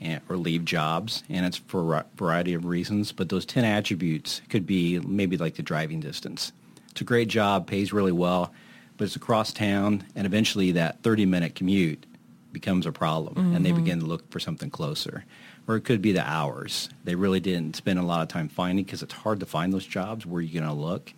and, 0.00 0.20
or 0.28 0.36
leave 0.36 0.64
jobs, 0.64 1.22
and 1.28 1.46
it's 1.46 1.56
for 1.56 1.94
a 1.94 2.06
variety 2.16 2.54
of 2.54 2.64
reasons. 2.64 3.12
But 3.12 3.28
those 3.28 3.46
10 3.46 3.64
attributes 3.64 4.42
could 4.48 4.66
be 4.66 4.98
maybe 5.00 5.36
like 5.36 5.54
the 5.54 5.62
driving 5.62 6.00
distance. 6.00 6.52
It's 6.90 7.00
a 7.00 7.04
great 7.04 7.28
job, 7.28 7.66
pays 7.66 7.92
really 7.92 8.12
well, 8.12 8.52
but 8.96 9.04
it's 9.04 9.16
across 9.16 9.52
town, 9.52 10.04
and 10.14 10.26
eventually 10.26 10.72
that 10.72 11.02
30-minute 11.02 11.54
commute 11.54 12.06
becomes 12.52 12.86
a 12.86 12.92
problem, 12.92 13.34
mm-hmm. 13.34 13.56
and 13.56 13.64
they 13.64 13.70
mm-hmm. 13.70 13.84
begin 13.84 14.00
to 14.00 14.06
look 14.06 14.30
for 14.30 14.40
something 14.40 14.70
closer 14.70 15.24
or 15.68 15.76
it 15.76 15.82
could 15.82 16.00
be 16.00 16.12
the 16.12 16.28
hours. 16.28 16.88
They 17.04 17.14
really 17.14 17.40
didn't 17.40 17.76
spend 17.76 17.98
a 17.98 18.02
lot 18.02 18.22
of 18.22 18.28
time 18.28 18.48
finding 18.48 18.84
because 18.84 19.02
it's 19.02 19.14
hard 19.14 19.40
to 19.40 19.46
find 19.46 19.72
those 19.72 19.86
jobs 19.86 20.24
where 20.24 20.38
are 20.38 20.42
you're 20.42 20.60
going 20.60 20.74
to 20.74 20.80
look. 20.80 21.12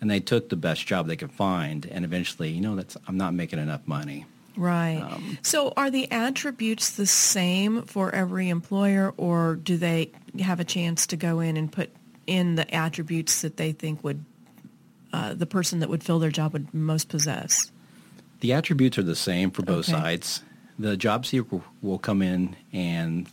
And 0.00 0.10
they 0.10 0.20
took 0.20 0.48
the 0.48 0.56
best 0.56 0.86
job 0.86 1.06
they 1.06 1.16
could 1.16 1.32
find, 1.32 1.84
and 1.84 2.06
eventually, 2.06 2.48
you 2.48 2.62
know, 2.62 2.74
that's 2.74 2.96
I'm 3.06 3.18
not 3.18 3.34
making 3.34 3.58
enough 3.58 3.86
money. 3.86 4.24
Right. 4.56 5.00
Um, 5.00 5.38
so 5.42 5.74
are 5.76 5.90
the 5.90 6.10
attributes 6.10 6.90
the 6.92 7.06
same 7.06 7.82
for 7.82 8.14
every 8.14 8.48
employer, 8.48 9.12
or 9.18 9.56
do 9.56 9.76
they 9.76 10.10
have 10.40 10.58
a 10.58 10.64
chance 10.64 11.06
to 11.08 11.16
go 11.16 11.40
in 11.40 11.58
and 11.58 11.70
put 11.70 11.90
in 12.26 12.54
the 12.54 12.72
attributes 12.74 13.42
that 13.42 13.58
they 13.58 13.72
think 13.72 14.02
would 14.02 14.24
uh, 15.12 15.34
the 15.34 15.46
person 15.46 15.80
that 15.80 15.90
would 15.90 16.02
fill 16.02 16.18
their 16.18 16.30
job 16.30 16.54
would 16.54 16.72
most 16.72 17.08
possess? 17.08 17.70
The 18.40 18.54
attributes 18.54 18.96
are 18.96 19.02
the 19.02 19.16
same 19.16 19.50
for 19.50 19.62
both 19.62 19.88
okay. 19.88 19.92
sides. 19.92 20.42
The 20.78 20.96
job 20.96 21.26
seeker 21.26 21.60
will 21.82 21.98
come 21.98 22.22
in 22.22 22.56
and 22.72 23.28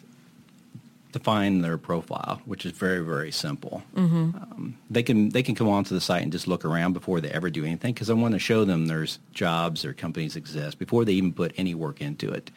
define 1.18 1.62
their 1.62 1.78
profile, 1.78 2.42
which 2.46 2.66
is 2.66 2.72
very 2.72 3.00
very 3.00 3.32
simple. 3.32 3.84
Mm-hmm. 3.96 4.38
Um, 4.38 4.78
they 4.90 5.04
can 5.04 5.30
they 5.30 5.44
can 5.44 5.56
come 5.56 5.68
onto 5.68 5.94
the 5.94 6.02
site 6.02 6.24
and 6.24 6.32
just 6.32 6.48
look 6.48 6.66
around 6.66 6.94
before 6.94 7.22
they 7.22 7.30
ever 7.30 7.50
do 7.50 7.66
anything 7.66 7.94
because 7.94 8.10
I 8.10 8.14
want 8.14 8.34
to 8.34 8.40
show 8.40 8.66
them 8.66 8.88
there's 8.88 9.20
jobs 9.34 9.86
or 9.86 9.94
companies 9.94 10.36
exist 10.36 10.80
before 10.80 11.06
they 11.06 11.14
even 11.14 11.34
put 11.34 11.54
any 11.58 11.76
work 11.76 12.02
into 12.02 12.32
it. 12.32 12.52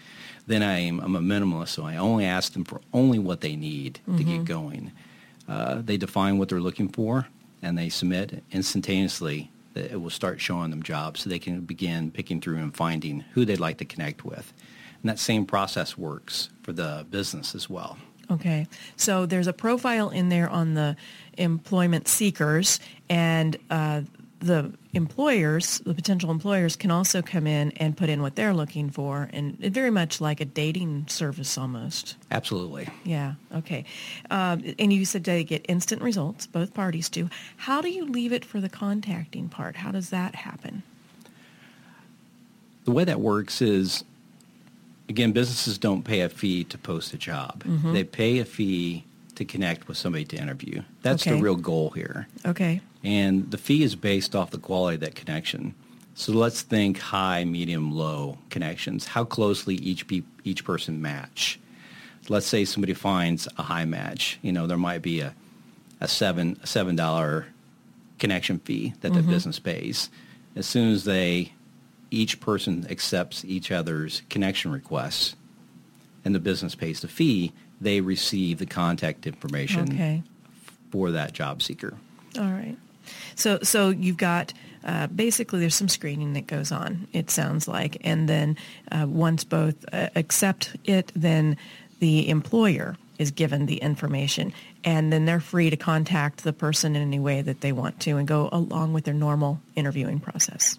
Then 0.46 0.62
I'm 0.62 1.00
I'm 1.00 1.16
a 1.16 1.20
minimalist, 1.20 1.68
so 1.68 1.84
I 1.84 1.96
only 1.96 2.24
ask 2.24 2.52
them 2.52 2.64
for 2.64 2.80
only 2.92 3.18
what 3.18 3.40
they 3.40 3.56
need 3.56 4.00
mm-hmm. 4.02 4.18
to 4.18 4.24
get 4.24 4.34
mm-hmm. 4.34 4.44
going. 4.44 4.92
Uh, 5.48 5.82
they 5.82 5.96
define 5.96 6.38
what 6.38 6.48
they're 6.48 6.60
looking 6.60 6.88
for 6.88 7.26
and 7.62 7.76
they 7.76 7.88
submit 7.88 8.42
instantaneously. 8.52 9.50
It 9.74 10.00
will 10.00 10.10
start 10.10 10.40
showing 10.40 10.70
them 10.70 10.82
jobs 10.82 11.20
so 11.20 11.30
they 11.30 11.38
can 11.38 11.60
begin 11.60 12.10
picking 12.10 12.40
through 12.40 12.56
and 12.56 12.74
finding 12.74 13.20
who 13.32 13.44
they'd 13.44 13.60
like 13.60 13.78
to 13.78 13.84
connect 13.84 14.24
with. 14.24 14.52
And 15.02 15.08
that 15.08 15.18
same 15.18 15.46
process 15.46 15.96
works 15.96 16.50
for 16.62 16.72
the 16.72 17.06
business 17.10 17.54
as 17.54 17.70
well. 17.70 17.98
Okay. 18.30 18.66
So 18.96 19.26
there's 19.26 19.46
a 19.46 19.52
profile 19.52 20.10
in 20.10 20.28
there 20.28 20.48
on 20.48 20.74
the 20.74 20.96
employment 21.36 22.06
seekers 22.06 22.78
and 23.08 23.56
uh, 23.70 24.02
the 24.40 24.72
employers, 24.94 25.80
the 25.80 25.94
potential 25.94 26.30
employers 26.30 26.74
can 26.74 26.90
also 26.90 27.20
come 27.20 27.46
in 27.46 27.72
and 27.72 27.96
put 27.96 28.08
in 28.08 28.22
what 28.22 28.36
they're 28.36 28.54
looking 28.54 28.90
for 28.90 29.28
and 29.32 29.58
very 29.58 29.90
much 29.90 30.20
like 30.20 30.40
a 30.40 30.44
dating 30.44 31.06
service 31.08 31.58
almost. 31.58 32.16
Absolutely. 32.30 32.88
Yeah. 33.04 33.34
Okay. 33.54 33.84
Um, 34.30 34.74
and 34.78 34.92
you 34.92 35.04
said 35.04 35.24
they 35.24 35.44
get 35.44 35.66
instant 35.68 36.00
results. 36.00 36.46
Both 36.46 36.72
parties 36.72 37.08
do. 37.08 37.28
How 37.56 37.82
do 37.82 37.90
you 37.90 38.06
leave 38.06 38.32
it 38.32 38.44
for 38.44 38.60
the 38.60 38.70
contacting 38.70 39.48
part? 39.48 39.76
How 39.76 39.92
does 39.92 40.10
that 40.10 40.34
happen? 40.34 40.82
The 42.84 42.92
way 42.92 43.04
that 43.04 43.20
works 43.20 43.60
is 43.60 44.04
again, 45.10 45.32
businesses 45.32 45.76
don't 45.76 46.04
pay 46.04 46.20
a 46.20 46.28
fee 46.30 46.64
to 46.64 46.78
post 46.78 47.12
a 47.12 47.18
job. 47.18 47.64
Mhm. 47.64 47.92
They 47.92 48.04
pay 48.04 48.38
a 48.38 48.44
fee 48.46 49.04
to 49.34 49.44
connect 49.44 49.88
with 49.88 49.96
somebody 49.98 50.24
to 50.26 50.36
interview. 50.40 50.82
That's 51.02 51.24
the 51.24 51.36
real 51.36 51.56
goal 51.56 51.90
here. 51.90 52.28
Okay. 52.46 52.80
And 53.02 53.50
the 53.50 53.58
fee 53.58 53.82
is 53.82 53.94
based 53.96 54.34
off 54.36 54.50
the 54.50 54.58
quality 54.58 54.94
of 54.94 55.00
that 55.00 55.14
connection. 55.14 55.74
So 56.14 56.32
let's 56.32 56.62
think 56.62 56.98
high, 56.98 57.44
medium, 57.44 57.90
low 57.92 58.38
connections. 58.50 59.06
How 59.08 59.24
closely 59.24 59.74
each 59.76 60.06
pe- 60.06 60.22
each 60.44 60.64
person 60.64 61.00
match. 61.02 61.58
Let's 62.28 62.46
say 62.46 62.64
somebody 62.64 62.92
finds 62.94 63.48
a 63.58 63.62
high 63.62 63.86
match. 63.86 64.38
You 64.42 64.52
know, 64.52 64.66
there 64.66 64.76
might 64.78 65.02
be 65.02 65.20
a, 65.20 65.34
a 66.00 66.06
seven 66.08 66.58
a 66.62 66.66
seven 66.66 66.94
dollar 66.94 67.46
connection 68.18 68.58
fee 68.60 68.92
that 69.00 69.12
the 69.14 69.20
Mhm. 69.20 69.28
business 69.28 69.58
pays. 69.58 70.10
As 70.54 70.66
soon 70.66 70.92
as 70.92 71.04
they 71.04 71.52
each 72.10 72.40
person 72.40 72.86
accepts 72.90 73.44
each 73.44 73.70
other's 73.70 74.22
connection 74.28 74.72
requests 74.72 75.36
and 76.24 76.34
the 76.34 76.40
business 76.40 76.74
pays 76.74 77.00
the 77.00 77.08
fee, 77.08 77.52
they 77.80 78.00
receive 78.00 78.58
the 78.58 78.66
contact 78.66 79.26
information 79.26 79.92
Okay. 79.92 80.22
for 80.90 81.10
that 81.12 81.32
job 81.32 81.62
seeker. 81.62 81.94
All 82.38 82.44
right. 82.44 82.76
So 83.34 83.58
so 83.62 83.88
you've 83.88 84.16
got 84.18 84.52
uh, 84.84 85.06
basically 85.08 85.60
there's 85.60 85.74
some 85.74 85.88
screening 85.88 86.34
that 86.34 86.46
goes 86.46 86.72
on. 86.72 87.08
It 87.12 87.30
sounds 87.30 87.66
like, 87.66 87.98
and 88.02 88.28
then 88.28 88.56
uh, 88.92 89.06
once 89.08 89.44
both 89.44 89.74
uh, 89.92 90.08
accept 90.14 90.76
it, 90.84 91.10
then 91.14 91.56
the 92.00 92.28
employer 92.28 92.96
is 93.18 93.30
given 93.30 93.66
the 93.66 93.76
information, 93.76 94.52
and 94.84 95.12
then 95.12 95.26
they're 95.26 95.40
free 95.40 95.68
to 95.68 95.76
contact 95.76 96.44
the 96.44 96.52
person 96.52 96.96
in 96.96 97.02
any 97.02 97.18
way 97.18 97.42
that 97.42 97.60
they 97.60 97.72
want 97.72 98.00
to, 98.00 98.16
and 98.16 98.26
go 98.26 98.48
along 98.52 98.94
with 98.94 99.04
their 99.04 99.12
normal 99.14 99.60
interviewing 99.76 100.18
process. 100.20 100.78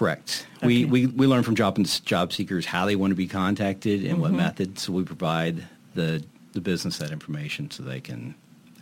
Correct. 0.00 0.46
We, 0.62 0.86
we, 0.86 1.04
we 1.08 1.26
learn 1.26 1.42
from 1.42 1.56
job, 1.56 1.76
job 2.06 2.32
seekers 2.32 2.64
how 2.64 2.86
they 2.86 2.96
want 2.96 3.10
to 3.10 3.14
be 3.14 3.26
contacted 3.26 4.02
and 4.06 4.18
what 4.18 4.32
Mhm. 4.32 4.36
method. 4.36 4.78
So 4.78 4.94
we 4.94 5.02
provide 5.02 5.62
the, 5.94 6.24
the 6.54 6.62
business 6.62 6.96
that 6.96 7.10
information 7.10 7.70
so 7.70 7.82
they 7.82 8.00
can 8.00 8.34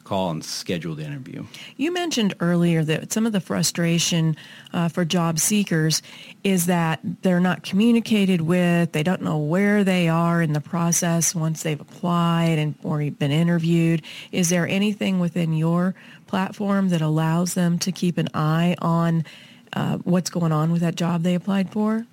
call 0.05 0.31
and 0.31 0.45
schedule 0.45 0.95
the 0.95 1.05
interview. 1.05 1.45
You 1.77 1.93
mentioned 1.93 2.35
earlier 2.39 2.85
that 2.85 3.13
some 3.13 3.27
of 3.27 3.33
the 3.33 3.41
frustration 3.41 4.37
uh, 4.73 4.87
for 4.91 5.05
job 5.05 5.41
seekers 5.41 6.03
is 6.45 6.67
that 6.67 7.01
they're 7.23 7.41
not 7.41 7.65
communicated 7.65 8.43
with. 8.43 8.93
They 8.93 9.03
don't 9.03 9.21
know 9.23 9.39
where 9.39 9.83
they 9.83 10.09
are 10.09 10.41
in 10.41 10.53
the 10.53 10.61
process 10.61 11.35
once 11.35 11.65
they've 11.65 11.81
applied 11.81 12.61
and 12.61 12.77
or 12.85 12.99
been 13.11 13.33
interviewed. 13.33 14.03
Is 14.31 14.51
there 14.51 14.69
anything 14.69 15.19
within 15.19 15.53
your 15.53 15.97
platform 16.29 16.91
that 16.91 17.01
allows 17.03 17.55
them 17.55 17.77
to 17.81 17.91
keep 17.91 18.19
an 18.19 18.29
eye 18.35 18.77
on 18.81 19.25
uh, 19.73 19.99
what's 19.99 20.31
going 20.31 20.53
on 20.53 20.73
with 20.73 20.81
that 20.81 20.95
job 20.95 21.23
they 21.23 21.35
applied 21.35 21.71
for? 21.71 22.07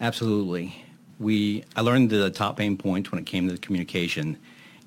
Absolutely. 0.00 0.84
We 1.18 1.64
I 1.74 1.80
learned 1.80 2.10
the 2.10 2.30
top 2.30 2.58
pain 2.58 2.76
points 2.76 3.10
when 3.10 3.18
it 3.18 3.26
came 3.26 3.46
to 3.46 3.54
the 3.54 3.60
communication, 3.60 4.36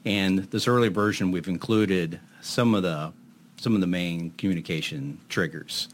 and 0.05 0.39
this 0.39 0.67
early 0.67 0.89
version 0.89 1.31
we've 1.31 1.47
included 1.47 2.19
some 2.41 2.75
of 2.75 2.83
the 2.83 3.11
some 3.57 3.75
of 3.75 3.81
the 3.81 3.87
main 3.87 4.31
communication 4.31 5.19
triggers. 5.27 5.89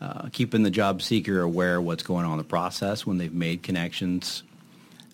Uh, 0.00 0.28
keeping 0.32 0.64
the 0.64 0.70
job 0.70 1.00
seeker 1.00 1.40
aware 1.40 1.76
of 1.76 1.84
what's 1.84 2.02
going 2.02 2.24
on 2.24 2.32
in 2.32 2.38
the 2.38 2.44
process 2.44 3.06
when 3.06 3.18
they've 3.18 3.32
made 3.32 3.62
connections, 3.62 4.42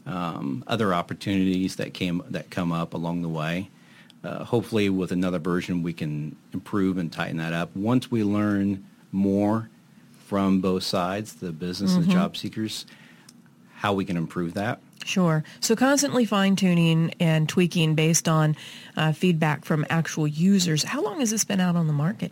um, 0.06 0.64
other 0.66 0.94
opportunities 0.94 1.76
that 1.76 1.92
came 1.94 2.22
that 2.30 2.50
come 2.50 2.72
up 2.72 2.94
along 2.94 3.22
the 3.22 3.28
way. 3.28 3.68
Uh, 4.24 4.42
hopefully, 4.44 4.88
with 4.90 5.12
another 5.12 5.38
version, 5.38 5.82
we 5.82 5.92
can 5.92 6.34
improve 6.52 6.98
and 6.98 7.12
tighten 7.12 7.36
that 7.36 7.52
up. 7.52 7.74
Once 7.76 8.10
we 8.10 8.24
learn 8.24 8.84
more 9.12 9.70
from 10.28 10.60
both 10.60 10.82
sides, 10.82 11.32
the 11.34 11.50
business 11.52 11.94
and 11.94 12.04
Mhm. 12.04 12.08
the 12.08 12.12
job 12.12 12.36
seekers, 12.36 12.84
how 13.76 13.94
we 13.94 14.04
can 14.04 14.16
improve 14.18 14.52
that. 14.54 14.78
Sure. 15.06 15.42
So 15.60 15.74
constantly 15.74 16.26
fine 16.26 16.54
tuning 16.54 17.14
and 17.18 17.48
tweaking 17.48 17.94
based 17.94 18.28
on 18.28 18.54
uh, 18.94 19.12
feedback 19.12 19.64
from 19.64 19.86
actual 19.88 20.26
users. 20.26 20.82
How 20.84 21.02
long 21.02 21.20
has 21.20 21.30
this 21.30 21.44
been 21.44 21.60
out 21.60 21.76
on 21.76 21.86
the 21.86 21.92
market? 21.94 22.30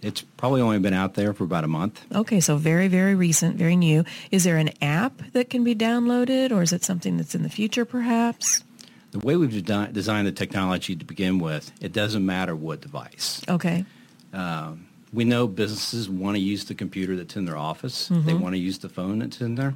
It's 0.00 0.22
probably 0.38 0.62
only 0.62 0.78
been 0.78 0.94
out 0.94 1.12
there 1.12 1.34
for 1.34 1.44
about 1.44 1.64
a 1.64 1.68
month. 1.68 2.00
Okay, 2.14 2.40
so 2.40 2.56
very, 2.56 2.88
very 2.88 3.14
recent, 3.14 3.56
very 3.56 3.76
new. 3.76 4.04
Is 4.30 4.44
there 4.44 4.56
an 4.56 4.70
app 4.80 5.20
that 5.32 5.50
can 5.50 5.62
be 5.62 5.74
downloaded 5.74 6.52
or 6.52 6.62
is 6.62 6.72
it 6.72 6.82
something 6.84 7.18
that's 7.18 7.34
in 7.34 7.42
the 7.42 7.50
future 7.50 7.84
perhaps? 7.84 8.64
The 9.10 9.18
way 9.18 9.36
we've 9.36 9.62
de- 9.62 9.88
designed 9.92 10.26
the 10.26 10.32
technology 10.32 10.96
to 10.96 11.04
begin 11.04 11.38
with, 11.38 11.70
it 11.82 11.92
doesn't 11.92 12.24
matter 12.24 12.56
what 12.56 12.80
device. 12.80 13.42
Okay. 13.46 13.84
Um, 14.32 14.86
we 15.12 15.24
know 15.24 15.46
businesses 15.46 16.08
want 16.08 16.36
to 16.36 16.40
use 16.40 16.64
the 16.64 16.74
computer 16.74 17.16
that's 17.16 17.36
in 17.36 17.44
their 17.44 17.56
office. 17.56 18.08
They 18.08 18.32
Mhm. 18.32 18.40
want 18.40 18.54
to 18.54 18.58
use 18.60 18.78
the 18.78 18.88
phone 18.88 19.18
that's 19.20 19.40
in 19.40 19.56
there. 19.56 19.74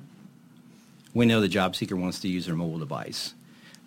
We 1.12 1.26
know 1.26 1.40
the 1.40 1.48
job 1.48 1.76
seeker 1.76 1.96
wants 1.96 2.20
to 2.20 2.28
use 2.28 2.46
their 2.46 2.54
mobile 2.56 2.78
device. 2.78 3.34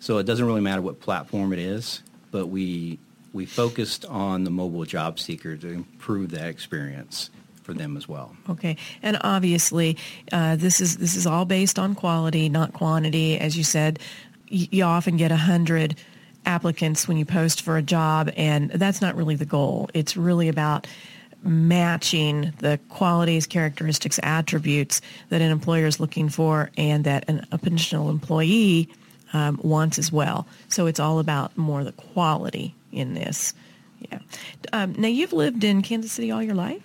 So 0.00 0.18
it 0.18 0.24
doesn't 0.24 0.44
really 0.44 0.60
matter 0.60 0.80
what 0.82 1.00
platform 1.00 1.52
it 1.52 1.58
is, 1.58 2.02
but 2.30 2.46
we 2.48 2.98
we 3.34 3.44
focused 3.44 4.06
on 4.06 4.44
the 4.44 4.50
mobile 4.50 4.86
job 4.86 5.20
seeker 5.20 5.54
to 5.56 5.68
improve 5.68 6.30
that 6.30 6.48
experience 6.48 7.28
for 7.62 7.74
them 7.74 7.94
as 7.96 8.08
well. 8.08 8.34
Okay, 8.48 8.76
and 9.02 9.18
obviously, 9.20 9.98
uh, 10.32 10.56
this 10.56 10.80
is 10.80 10.96
this 10.96 11.14
is 11.14 11.26
all 11.26 11.44
based 11.44 11.78
on 11.78 11.94
quality, 11.94 12.48
not 12.48 12.72
quantity. 12.72 13.38
As 13.38 13.56
you 13.56 13.64
said, 13.64 13.98
y- 14.50 14.68
you 14.70 14.82
often 14.84 15.18
get 15.18 15.30
a 15.30 15.36
hundred 15.36 15.94
applicants 16.46 17.06
when 17.06 17.18
you 17.18 17.26
post 17.26 17.60
for 17.60 17.76
a 17.76 17.82
job, 17.82 18.30
and 18.36 18.70
that's 18.70 19.02
not 19.02 19.14
really 19.14 19.34
the 19.36 19.44
goal. 19.44 19.90
It's 19.92 20.16
really 20.16 20.48
about 20.48 20.86
matching 21.42 22.52
the 22.58 22.78
qualities, 22.88 23.46
characteristics, 23.46 24.18
attributes 24.22 25.00
that 25.28 25.40
an 25.40 25.50
employer 25.50 25.86
is 25.86 26.00
looking 26.00 26.28
for, 26.28 26.70
and 26.76 27.04
that 27.04 27.24
an, 27.28 27.46
a 27.52 27.58
potential 27.58 28.10
employee 28.10 28.88
um, 29.32 29.60
wants 29.62 29.98
as 29.98 30.10
well. 30.10 30.46
So 30.68 30.86
it's 30.86 31.00
all 31.00 31.18
about 31.18 31.56
more 31.56 31.84
the 31.84 31.92
quality 31.92 32.74
in 32.92 33.14
this. 33.14 33.54
Yeah. 34.10 34.18
Um, 34.72 34.94
now 34.96 35.08
you've 35.08 35.32
lived 35.32 35.64
in 35.64 35.82
Kansas 35.82 36.12
City 36.12 36.30
all 36.30 36.42
your 36.42 36.54
life. 36.54 36.82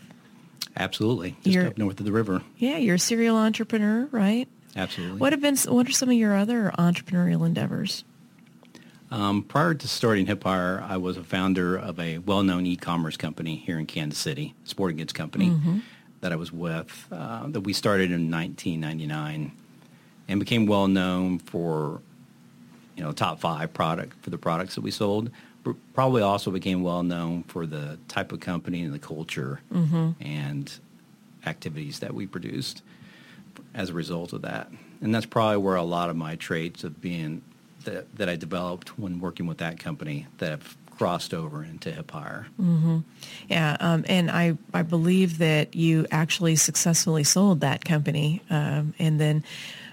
Absolutely. 0.75 1.35
Just 1.43 1.55
You're- 1.55 1.67
up 1.67 1.77
north 1.77 1.99
of 1.99 2.05
the 2.05 2.11
river. 2.11 2.41
Yeah, 2.57 2.77
you're 2.77 2.95
a 2.95 2.99
serial 2.99 3.37
entrepreneur, 3.37 4.07
right? 4.11 4.47
Absolutely. 4.75 5.19
What 5.19 5.33
have 5.33 5.41
been 5.41 5.55
what 5.67 5.87
are 5.87 5.91
some 5.91 6.09
of 6.09 6.15
your 6.15 6.35
other 6.35 6.71
entrepreneurial 6.79 7.45
endeavors? 7.45 8.03
Um, 9.13 9.43
prior 9.43 9.75
to 9.75 9.87
starting 9.87 10.25
HipHire, 10.25 10.81
I 10.81 10.97
was 10.97 11.17
a 11.17 11.23
founder 11.23 11.75
of 11.77 11.99
a 11.99 12.17
well-known 12.17 12.65
e-commerce 12.65 13.15
company 13.15 13.57
here 13.57 13.77
in 13.77 13.85
Kansas 13.85 14.17
City, 14.17 14.55
sporting 14.63 14.97
goods 14.97 15.13
company 15.13 15.49
Mhm. 15.51 15.83
that 16.21 16.31
I 16.31 16.35
was 16.35 16.51
with, 16.51 17.07
uh, 17.11 17.45
that 17.49 17.61
we 17.61 17.73
started 17.73 18.09
in 18.11 18.31
1999 18.31 19.51
and 20.27 20.39
became 20.39 20.65
well 20.65 20.87
known 20.87 21.37
for, 21.37 22.01
you 22.97 23.03
know, 23.03 23.11
top 23.11 23.39
five 23.39 23.71
product 23.71 24.17
for 24.23 24.31
the 24.31 24.37
products 24.39 24.73
that 24.73 24.81
we 24.81 24.89
sold. 24.89 25.29
But 25.63 25.75
probably 25.93 26.23
also 26.23 26.49
became 26.49 26.81
well 26.81 27.03
known 27.03 27.43
for 27.43 27.67
the 27.67 27.99
type 28.07 28.31
of 28.31 28.39
company 28.39 28.81
and 28.81 28.91
the 28.95 28.99
culture 28.99 29.59
Mhm. 29.71 30.15
and 30.19 30.71
activities 31.45 31.99
that 31.99 32.15
we 32.15 32.25
produced 32.25 32.81
as 33.75 33.91
a 33.91 33.93
result 33.93 34.33
of 34.33 34.41
that. 34.41 34.71
And 35.01 35.13
that's 35.13 35.27
probably 35.27 35.57
where 35.57 35.75
a 35.75 35.83
lot 35.83 36.09
of 36.09 36.15
my 36.15 36.35
traits 36.35 36.83
of 36.83 36.99
being 36.99 37.43
that, 37.85 38.15
that 38.15 38.29
I 38.29 38.35
developed 38.35 38.97
when 38.99 39.19
working 39.19 39.45
with 39.45 39.59
that 39.59 39.79
company 39.79 40.27
that 40.37 40.51
have 40.51 40.77
crossed 40.97 41.33
over 41.33 41.63
into 41.63 41.91
HipHire. 41.91 42.45
hmm 42.55 42.99
Yeah, 43.49 43.77
um, 43.79 44.05
and 44.07 44.31
I, 44.31 44.57
I 44.73 44.83
believe 44.83 45.39
that 45.39 45.75
you 45.75 46.05
actually 46.11 46.55
successfully 46.55 47.23
sold 47.23 47.61
that 47.61 47.83
company, 47.83 48.41
um, 48.49 48.93
and 48.99 49.19
then 49.19 49.43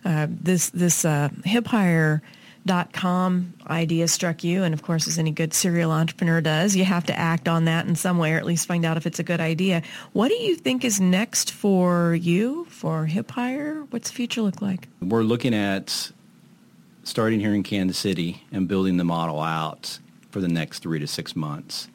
uh, 0.05 0.27
this 0.29 0.71
this 0.71 1.05
uh, 1.05 1.31
hiphire.com 1.45 3.55
idea 3.67 4.09
struck 4.09 4.45
you, 4.45 4.63
and 4.63 4.75
of 4.75 4.83
course, 4.83 5.09
as 5.09 5.19
any 5.19 5.31
good 5.31 5.55
serial 5.55 5.91
entrepreneur 5.91 6.41
does, 6.41 6.77
you 6.77 6.85
have 6.85 7.05
to 7.07 7.19
act 7.19 7.49
on 7.49 7.65
that 7.65 7.87
in 7.87 7.97
some 7.97 8.19
way, 8.19 8.33
or 8.33 8.37
at 8.37 8.47
least 8.47 8.69
find 8.69 8.85
out 8.85 8.97
if 8.97 9.07
it's 9.07 9.19
a 9.19 9.25
good 9.25 9.41
idea. 9.41 9.83
What 10.13 10.29
do 10.29 10.35
you 10.35 10.55
think 10.55 10.85
is 10.85 11.01
next 11.01 11.51
for 11.51 12.15
you 12.15 12.67
for 12.67 13.07
HipHire 13.07 13.87
What's 13.91 14.11
the 14.11 14.15
future 14.15 14.43
look 14.43 14.63
like? 14.63 14.89
We're 15.01 15.23
looking 15.23 15.55
at 15.55 16.13
starting 17.05 17.41
here 17.41 17.55
in 17.55 17.63
Kansas 17.63 17.99
City 17.99 18.43
and 18.53 18.69
building 18.69 18.97
the 18.97 19.05
model 19.05 19.41
out 19.41 19.99
for 20.31 20.41
the 20.41 20.49
next 20.49 20.81
three 20.81 20.99
to 20.99 21.07
six 21.07 21.35
months 21.35 21.89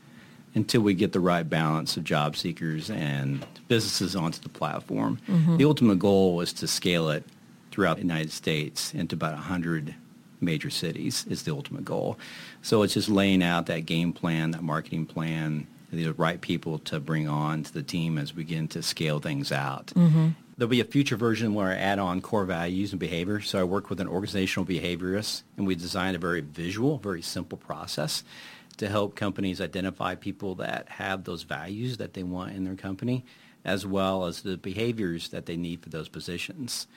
until 0.54 0.82
we 0.82 0.94
get 0.94 1.12
the 1.12 1.20
right 1.20 1.48
balance 1.50 1.98
of 1.98 2.04
job 2.04 2.36
seekers 2.36 2.90
and 2.90 3.46
businesses 3.68 4.16
onto 4.16 4.40
the 4.42 4.50
platform. 4.50 5.20
Mhm. 5.28 5.58
The 5.58 5.66
ultimate 5.66 6.00
goal 6.00 6.42
is 6.42 6.54
to 6.54 6.68
scale 6.68 7.10
it 7.10 7.26
throughout 7.72 7.98
the 7.98 8.04
United 8.04 8.32
States 8.32 8.94
into 8.94 9.16
about 9.16 9.34
100 9.34 9.96
major 10.42 10.70
cities 10.70 11.26
is 11.30 11.44
the 11.44 11.52
ultimate 11.54 11.84
goal. 11.86 12.18
So 12.62 12.84
it's 12.84 12.94
just 12.94 13.10
laying 13.10 13.44
out 13.44 13.66
that 13.66 13.86
game 13.86 14.14
plan, 14.14 14.52
that 14.52 14.64
marketing 14.64 15.06
plan, 15.06 15.68
the 15.92 16.12
right 16.12 16.40
people 16.42 16.80
to 16.80 17.00
bring 17.00 17.28
on 17.28 17.64
to 17.64 17.74
the 17.74 17.84
team 17.84 18.18
as 18.18 18.36
we 18.36 18.44
begin 18.44 18.68
to 18.70 18.82
scale 18.84 19.20
things 19.20 19.52
out. 19.52 19.88
Mm-hmm. 19.96 20.30
There'll 20.58 20.70
be 20.70 20.80
a 20.80 20.86
future 20.86 21.18
version 21.18 21.54
where 21.54 21.68
I 21.68 21.76
add 21.76 22.00
on 22.00 22.22
core 22.22 22.46
values 22.46 22.92
and 22.92 23.00
behavior. 23.00 23.42
So 23.42 23.60
I 23.60 23.64
work 23.64 23.90
with 23.90 24.00
an 24.00 24.08
organizational 24.08 24.66
behaviorist, 24.66 25.44
and 25.58 25.68
we 25.68 25.76
designed 25.76 26.16
a 26.16 26.20
very 26.20 26.42
visual, 26.42 26.98
very 26.98 27.22
simple 27.22 27.58
process 27.58 28.24
to 28.78 28.88
help 28.88 29.16
companies 29.16 29.60
identify 29.60 30.16
people 30.16 30.56
that 30.56 30.88
have 30.90 31.24
those 31.24 31.44
values 31.44 31.98
that 31.98 32.14
they 32.14 32.24
want 32.24 32.54
in 32.54 32.64
their 32.64 32.76
company, 32.76 33.26
as 33.64 33.86
well 33.86 34.26
as 34.26 34.42
the 34.42 34.58
behaviors 34.58 35.30
that 35.30 35.46
they 35.46 35.58
need 35.58 35.82
for 35.82 35.90
those 35.90 36.10
positions. 36.10 36.88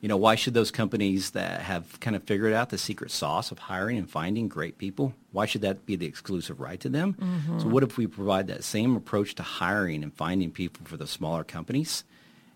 You 0.00 0.08
know, 0.08 0.16
why 0.16 0.34
should 0.34 0.54
those 0.54 0.70
companies 0.70 1.30
that 1.30 1.60
have 1.60 2.00
kind 2.00 2.16
of 2.16 2.24
figured 2.24 2.52
out 2.52 2.70
the 2.70 2.78
secret 2.78 3.10
sauce 3.10 3.52
of 3.52 3.58
hiring 3.58 3.98
and 3.98 4.10
finding 4.10 4.48
great 4.48 4.76
people, 4.76 5.14
why 5.30 5.46
should 5.46 5.62
that 5.62 5.86
be 5.86 5.94
the 5.94 6.06
exclusive 6.06 6.58
right 6.58 6.80
to 6.80 6.88
them? 6.88 7.14
Mm-hmm. 7.20 7.60
So 7.60 7.68
what 7.68 7.84
if 7.84 7.96
we 7.96 8.06
provide 8.06 8.48
that 8.48 8.64
same 8.64 8.96
approach 8.96 9.34
to 9.36 9.42
hiring 9.42 10.02
and 10.02 10.12
finding 10.12 10.50
people 10.50 10.86
for 10.86 10.96
the 10.96 11.06
smaller 11.06 11.44
companies 11.44 12.02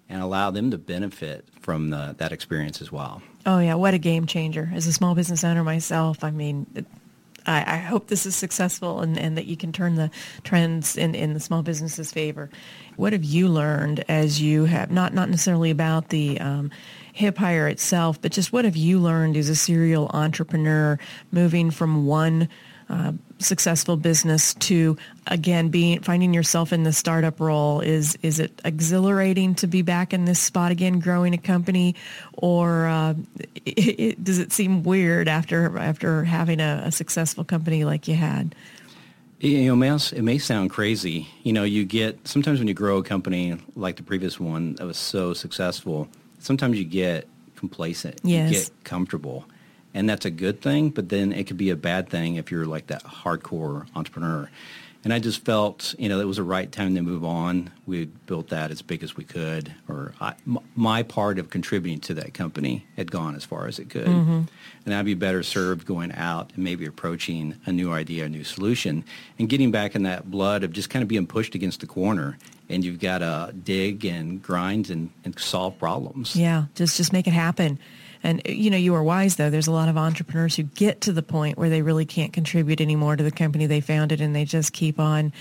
and 0.08 0.22
allow 0.22 0.50
them 0.50 0.70
to 0.70 0.78
benefit 0.78 1.46
from 1.60 1.90
the, 1.90 2.14
that 2.18 2.32
experience 2.32 2.80
as 2.80 2.92
well? 2.92 3.22
Oh 3.44 3.58
yeah, 3.58 3.74
what 3.74 3.94
a 3.94 3.98
game 3.98 4.26
changer. 4.26 4.70
As 4.74 4.86
a 4.86 4.92
small 4.92 5.14
business 5.14 5.44
owner 5.44 5.64
myself, 5.64 6.24
I 6.24 6.30
mean, 6.30 6.66
I, 7.46 7.74
I 7.74 7.76
hope 7.78 8.08
this 8.08 8.26
is 8.26 8.34
successful 8.34 9.00
and, 9.00 9.18
and 9.18 9.36
that 9.36 9.46
you 9.46 9.56
can 9.56 9.72
turn 9.72 9.94
the 9.94 10.10
trends 10.42 10.96
in, 10.96 11.14
in 11.14 11.34
the 11.34 11.40
small 11.40 11.62
business's 11.62 12.12
favor. 12.12 12.50
What 12.96 13.12
have 13.12 13.24
you 13.24 13.48
learned 13.48 14.04
as 14.08 14.40
you 14.40 14.64
have, 14.64 14.90
not, 14.90 15.14
not 15.14 15.30
necessarily 15.30 15.70
about 15.70 16.08
the 16.08 16.40
um, 16.40 16.70
HipHire 17.16 17.70
itself, 17.70 18.20
but 18.20 18.32
just 18.32 18.52
what 18.52 18.64
have 18.64 18.76
you 18.76 18.98
learned 18.98 19.36
as 19.36 19.48
a 19.48 19.56
serial 19.56 20.10
entrepreneur 20.12 20.98
moving 21.30 21.70
from 21.70 22.06
one 22.06 22.48
uh, 22.88 23.12
successful 23.38 23.96
business 23.96 24.54
to 24.54 24.96
again 25.26 25.68
being 25.68 26.00
finding 26.00 26.32
yourself 26.32 26.72
in 26.72 26.84
the 26.84 26.92
startup 26.92 27.38
role 27.38 27.80
is 27.80 28.16
is 28.22 28.40
it 28.40 28.60
exhilarating 28.64 29.54
to 29.54 29.66
be 29.66 29.82
back 29.82 30.14
in 30.14 30.24
this 30.24 30.40
spot 30.40 30.72
again 30.72 30.98
growing 31.00 31.34
a 31.34 31.38
company 31.38 31.94
or 32.34 32.86
uh, 32.86 33.14
it, 33.66 34.00
it, 34.00 34.24
does 34.24 34.38
it 34.38 34.52
seem 34.52 34.82
weird 34.82 35.28
after 35.28 35.76
after 35.78 36.24
having 36.24 36.60
a, 36.60 36.82
a 36.86 36.92
successful 36.92 37.44
company 37.44 37.84
like 37.84 38.08
you 38.08 38.14
had 38.14 38.54
you 39.38 39.66
know, 39.66 39.74
it 39.74 39.76
may, 39.76 39.94
it 39.94 40.24
may 40.24 40.38
sound 40.38 40.70
crazy. 40.70 41.28
You 41.42 41.52
know, 41.52 41.62
you 41.62 41.84
get 41.84 42.26
sometimes 42.26 42.58
when 42.58 42.68
you 42.68 42.74
grow 42.74 42.96
a 42.96 43.02
company 43.02 43.58
like 43.74 43.96
the 43.96 44.02
previous 44.02 44.40
one 44.40 44.76
that 44.76 44.86
was 44.86 44.96
so 44.96 45.34
successful, 45.34 46.08
sometimes 46.38 46.78
you 46.78 46.84
get 46.84 47.28
complacent. 47.54 48.18
Yes. 48.24 48.50
You 48.50 48.58
get 48.60 48.84
comfortable 48.84 49.44
and 49.96 50.08
that's 50.08 50.26
a 50.26 50.30
good 50.30 50.60
thing. 50.60 50.90
But 50.90 51.08
then 51.08 51.32
it 51.32 51.46
could 51.46 51.56
be 51.56 51.70
a 51.70 51.76
bad 51.76 52.10
thing 52.10 52.36
if 52.36 52.52
you're 52.52 52.66
like 52.66 52.88
that 52.88 53.02
hardcore 53.02 53.86
entrepreneur. 53.96 54.48
And 55.04 55.12
I 55.12 55.20
just 55.20 55.44
felt, 55.44 55.94
you 55.98 56.08
know, 56.08 56.18
it 56.20 56.24
was 56.24 56.36
the 56.36 56.42
right 56.42 56.70
time 56.70 56.96
to 56.96 57.00
move 57.00 57.24
on. 57.24 57.70
We 57.86 58.06
built 58.06 58.48
that 58.48 58.72
as 58.72 58.82
big 58.82 59.04
as 59.04 59.16
we 59.16 59.22
could, 59.22 59.72
or 59.88 60.12
I, 60.20 60.34
m- 60.46 60.58
my 60.74 61.04
part 61.04 61.38
of 61.38 61.48
contributing 61.48 62.00
to 62.00 62.14
that 62.14 62.34
company 62.34 62.84
had 62.96 63.10
gone 63.12 63.36
as 63.36 63.44
far 63.44 63.68
as 63.68 63.78
it 63.78 63.88
could. 63.88 64.08
Mm-hmm. 64.08 64.42
And 64.84 64.94
I'd 64.94 65.04
be 65.04 65.14
better 65.14 65.44
served 65.44 65.86
going 65.86 66.12
out 66.12 66.52
and 66.54 66.64
maybe 66.64 66.86
approaching 66.86 67.54
a 67.66 67.72
new 67.72 67.92
idea, 67.92 68.24
a 68.24 68.28
new 68.28 68.42
solution, 68.42 69.04
and 69.38 69.48
getting 69.48 69.70
back 69.70 69.94
in 69.94 70.02
that 70.02 70.28
blood 70.28 70.64
of 70.64 70.72
just 70.72 70.90
kind 70.90 71.04
of 71.04 71.08
being 71.08 71.26
pushed 71.26 71.54
against 71.54 71.80
the 71.80 71.86
corner. 71.86 72.36
And 72.68 72.84
you've 72.84 72.98
got 72.98 73.18
to 73.18 73.52
dig 73.52 74.04
and 74.04 74.42
grind 74.42 74.90
and, 74.90 75.10
and 75.24 75.38
solve 75.38 75.78
problems. 75.78 76.34
Yeah, 76.34 76.64
just 76.74 76.96
just 76.96 77.12
make 77.12 77.28
it 77.28 77.32
happen. 77.32 77.78
And 78.22 78.42
you 78.44 78.70
know, 78.70 78.76
you 78.76 78.94
are 78.94 79.02
wise 79.02 79.36
though. 79.36 79.50
There's 79.50 79.66
a 79.66 79.72
lot 79.72 79.88
of 79.88 79.96
entrepreneurs 79.96 80.56
who 80.56 80.64
get 80.64 81.00
to 81.02 81.12
the 81.12 81.22
point 81.22 81.58
where 81.58 81.68
they 81.68 81.82
really 81.82 82.04
can't 82.04 82.32
contribute 82.32 82.80
anymore 82.80 83.16
to 83.16 83.24
the 83.24 83.30
company 83.30 83.66
they 83.66 83.80
founded, 83.80 84.20
and 84.20 84.34
they 84.34 84.44
just 84.44 84.72
keep 84.72 84.98
on 84.98 85.32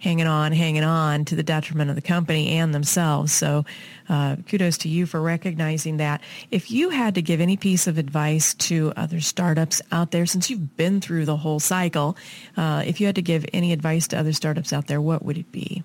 hanging 0.00 0.26
on, 0.26 0.52
hanging 0.52 0.84
on 0.84 1.24
to 1.24 1.34
the 1.34 1.42
detriment 1.42 1.88
of 1.88 1.96
the 1.96 2.02
company 2.02 2.58
and 2.58 2.74
themselves. 2.74 3.32
So, 3.32 3.64
uh, 4.08 4.36
kudos 4.48 4.78
to 4.78 4.88
you 4.88 5.06
for 5.06 5.20
recognizing 5.20 5.96
that. 5.96 6.20
If 6.50 6.70
you 6.70 6.90
had 6.90 7.14
to 7.14 7.22
give 7.22 7.40
any 7.40 7.56
piece 7.56 7.86
of 7.86 7.96
advice 7.96 8.54
to 8.54 8.92
other 8.96 9.20
startups 9.20 9.80
out 9.90 10.10
there, 10.10 10.26
since 10.26 10.50
you've 10.50 10.76
been 10.76 11.00
through 11.00 11.24
the 11.24 11.38
whole 11.38 11.58
cycle, 11.58 12.16
uh, 12.56 12.82
if 12.86 13.00
you 13.00 13.06
had 13.06 13.14
to 13.14 13.22
give 13.22 13.46
any 13.52 13.72
advice 13.72 14.06
to 14.08 14.18
other 14.18 14.32
startups 14.32 14.72
out 14.72 14.86
there, 14.86 15.00
what 15.00 15.24
would 15.24 15.38
it 15.38 15.50
be? 15.50 15.82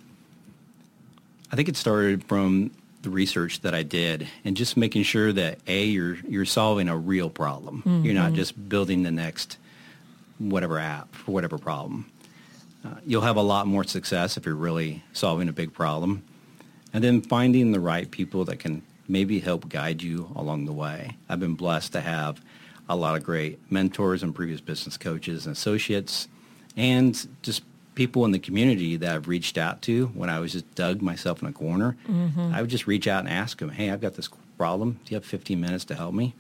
I 1.52 1.56
think 1.56 1.70
it 1.70 1.78
started 1.78 2.24
from 2.26 2.72
the 3.02 3.10
research 3.10 3.62
that 3.62 3.74
I 3.74 3.84
did 3.84 4.28
and 4.44 4.58
just 4.58 4.76
making 4.76 5.04
sure 5.04 5.32
that 5.34 5.60
a 5.68 5.86
you're 5.86 6.16
you're 6.28 6.46
solving 6.46 6.90
a 6.90 6.98
real 6.98 7.30
problem. 7.30 7.80
Mm-hmm. 7.80 8.06
You're 8.06 8.14
not 8.14 8.28
mm-hmm. 8.28 8.36
just 8.36 8.70
building 8.70 9.04
the 9.04 9.12
next 9.12 9.58
whatever 10.38 10.80
app 10.80 11.14
for 11.16 11.32
whatever 11.32 11.58
problem. 11.58 12.12
Uh, 12.86 12.96
you'll 13.06 13.22
have 13.22 13.36
a 13.36 13.42
lot 13.42 13.68
more 13.68 13.84
success 13.84 14.38
if 14.38 14.46
you're 14.46 14.56
really 14.56 15.04
solving 15.14 15.50
a 15.50 15.54
big 15.54 15.74
problem. 15.74 16.24
And 16.94 17.04
then 17.04 17.22
finding 17.22 17.72
the 17.72 17.80
right 17.80 18.10
people 18.10 18.46
that 18.46 18.58
can 18.58 18.82
maybe 19.08 19.40
help 19.40 19.70
guide 19.70 20.02
you 20.02 20.32
along 20.36 20.66
the 20.66 20.72
way. 20.72 21.18
I've 21.28 21.40
been 21.40 21.56
blessed 21.56 21.94
to 21.94 22.02
have 22.02 22.42
a 22.88 22.96
lot 22.96 23.16
of 23.16 23.24
great 23.24 23.60
mentors 23.72 24.24
and 24.24 24.34
previous 24.34 24.62
business 24.62 24.98
coaches 24.98 25.46
and 25.46 25.56
associates 25.56 26.28
and 26.76 27.28
just 27.42 27.64
people 28.00 28.24
in 28.24 28.32
the 28.32 28.40
community 28.40 28.96
that 28.96 29.14
I've 29.14 29.28
reached 29.28 29.58
out 29.58 29.82
to 29.82 30.06
when 30.14 30.30
I 30.30 30.40
was 30.40 30.54
just 30.54 30.74
dug 30.74 31.02
myself 31.02 31.42
in 31.42 31.50
a 31.50 31.52
corner, 31.52 31.98
mm-hmm. 32.08 32.54
I 32.56 32.62
would 32.62 32.70
just 32.70 32.88
reach 32.88 33.10
out 33.10 33.26
and 33.26 33.28
ask 33.28 33.60
them, 33.60 33.68
hey, 33.68 33.90
I've 33.90 34.00
got 34.00 34.14
this 34.14 34.30
problem. 34.58 35.02
Do 35.04 35.12
you 35.12 35.16
have 35.16 35.26
15 35.26 35.60
minutes 35.60 35.84
to 35.84 35.96
help 35.96 36.14
me? 36.14 36.34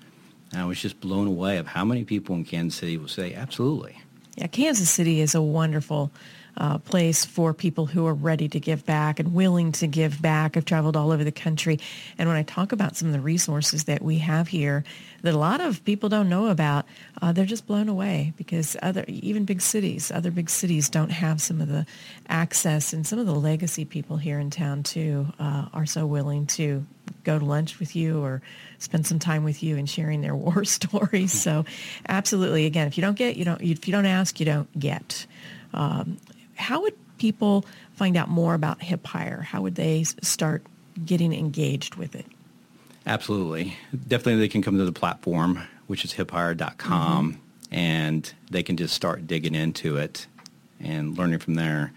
And 0.53 0.61
I 0.61 0.65
was 0.65 0.81
just 0.81 1.01
blown 1.01 1.27
away 1.27 1.57
of 1.57 1.67
how 1.67 1.83
many 1.83 2.05
people 2.05 2.33
in 2.33 2.45
Kansas 2.45 2.79
City 2.79 2.95
will 2.95 3.09
say, 3.09 3.33
absolutely. 3.33 4.01
Yeah, 4.37 4.47
Kansas 4.47 4.89
City 4.89 5.19
is 5.19 5.35
a 5.35 5.41
wonderful 5.41 6.11
uh, 6.57 6.77
place 6.77 7.25
for 7.25 7.53
people 7.53 7.85
who 7.85 8.05
are 8.05 8.13
ready 8.13 8.49
to 8.49 8.59
give 8.59 8.85
back 8.85 9.19
and 9.19 9.33
willing 9.33 9.71
to 9.73 9.87
give 9.87 10.21
back. 10.21 10.57
I've 10.57 10.65
traveled 10.65 10.97
all 10.97 11.11
over 11.11 11.23
the 11.23 11.31
country. 11.31 11.79
And 12.17 12.27
when 12.27 12.37
I 12.37 12.43
talk 12.43 12.71
about 12.71 12.95
some 12.95 13.07
of 13.07 13.13
the 13.13 13.21
resources 13.21 13.85
that 13.85 14.01
we 14.01 14.19
have 14.19 14.47
here 14.47 14.83
that 15.21 15.33
a 15.33 15.37
lot 15.37 15.61
of 15.61 15.83
people 15.83 16.09
don't 16.09 16.29
know 16.29 16.47
about, 16.47 16.85
uh, 17.21 17.31
they're 17.31 17.45
just 17.45 17.67
blown 17.67 17.89
away 17.89 18.33
because 18.37 18.77
other, 18.81 19.03
even 19.07 19.45
big 19.45 19.61
cities, 19.61 20.11
other 20.11 20.31
big 20.31 20.49
cities 20.49 20.89
don't 20.89 21.11
have 21.11 21.41
some 21.41 21.61
of 21.61 21.67
the 21.67 21.85
access 22.27 22.93
and 22.93 23.05
some 23.05 23.19
of 23.19 23.25
the 23.25 23.35
legacy 23.35 23.85
people 23.85 24.17
here 24.17 24.39
in 24.39 24.49
town 24.49 24.83
too 24.83 25.27
uh, 25.39 25.67
are 25.73 25.85
so 25.85 26.05
willing 26.05 26.45
to 26.45 26.85
go 27.23 27.39
to 27.39 27.45
lunch 27.45 27.79
with 27.79 27.95
you 27.95 28.23
or 28.23 28.41
spend 28.77 29.05
some 29.05 29.19
time 29.19 29.43
with 29.43 29.61
you 29.63 29.77
and 29.77 29.89
sharing 29.89 30.21
their 30.21 30.35
war 30.35 30.63
stories. 30.63 31.33
So 31.33 31.65
absolutely, 32.07 32.65
again, 32.65 32.87
if 32.87 32.97
you 32.97 33.01
don't 33.01 33.17
get, 33.17 33.35
you 33.35 33.45
don't, 33.45 33.61
if 33.61 33.87
you 33.87 33.91
don't 33.91 34.05
ask, 34.05 34.39
you 34.39 34.45
don't 34.45 34.79
get. 34.79 35.25
Um, 35.73 36.17
how 36.59 36.81
would 36.81 36.95
people 37.17 37.65
find 37.93 38.17
out 38.17 38.29
more 38.29 38.53
about 38.53 38.79
HipHire? 38.79 39.43
How 39.43 39.61
would 39.61 39.75
they 39.75 40.03
start 40.03 40.63
getting 41.05 41.33
engaged 41.33 41.95
with 41.95 42.15
it? 42.15 42.25
Absolutely. 43.05 43.75
Definitely 44.07 44.41
they 44.41 44.47
can 44.47 44.61
come 44.61 44.77
to 44.77 44.85
the 44.85 44.91
platform, 44.91 45.61
which 45.87 46.05
is 46.05 46.13
hiphire.com, 46.13 47.33
mm-hmm. 47.33 47.75
and 47.75 48.33
they 48.51 48.63
can 48.63 48.77
just 48.77 48.93
start 48.93 49.25
digging 49.25 49.55
into 49.55 49.97
it 49.97 50.27
and 50.79 51.17
learning 51.17 51.39
from 51.39 51.55
there. 51.55 51.91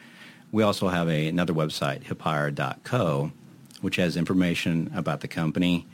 We 0.53 0.63
also 0.63 0.89
have 0.89 1.09
a, 1.09 1.29
another 1.29 1.53
website, 1.53 2.05
hiphire.co, 2.05 3.33
which 3.81 3.97
has 3.97 4.17
information 4.17 4.93
about 4.95 5.21
the 5.21 5.29
company 5.29 5.87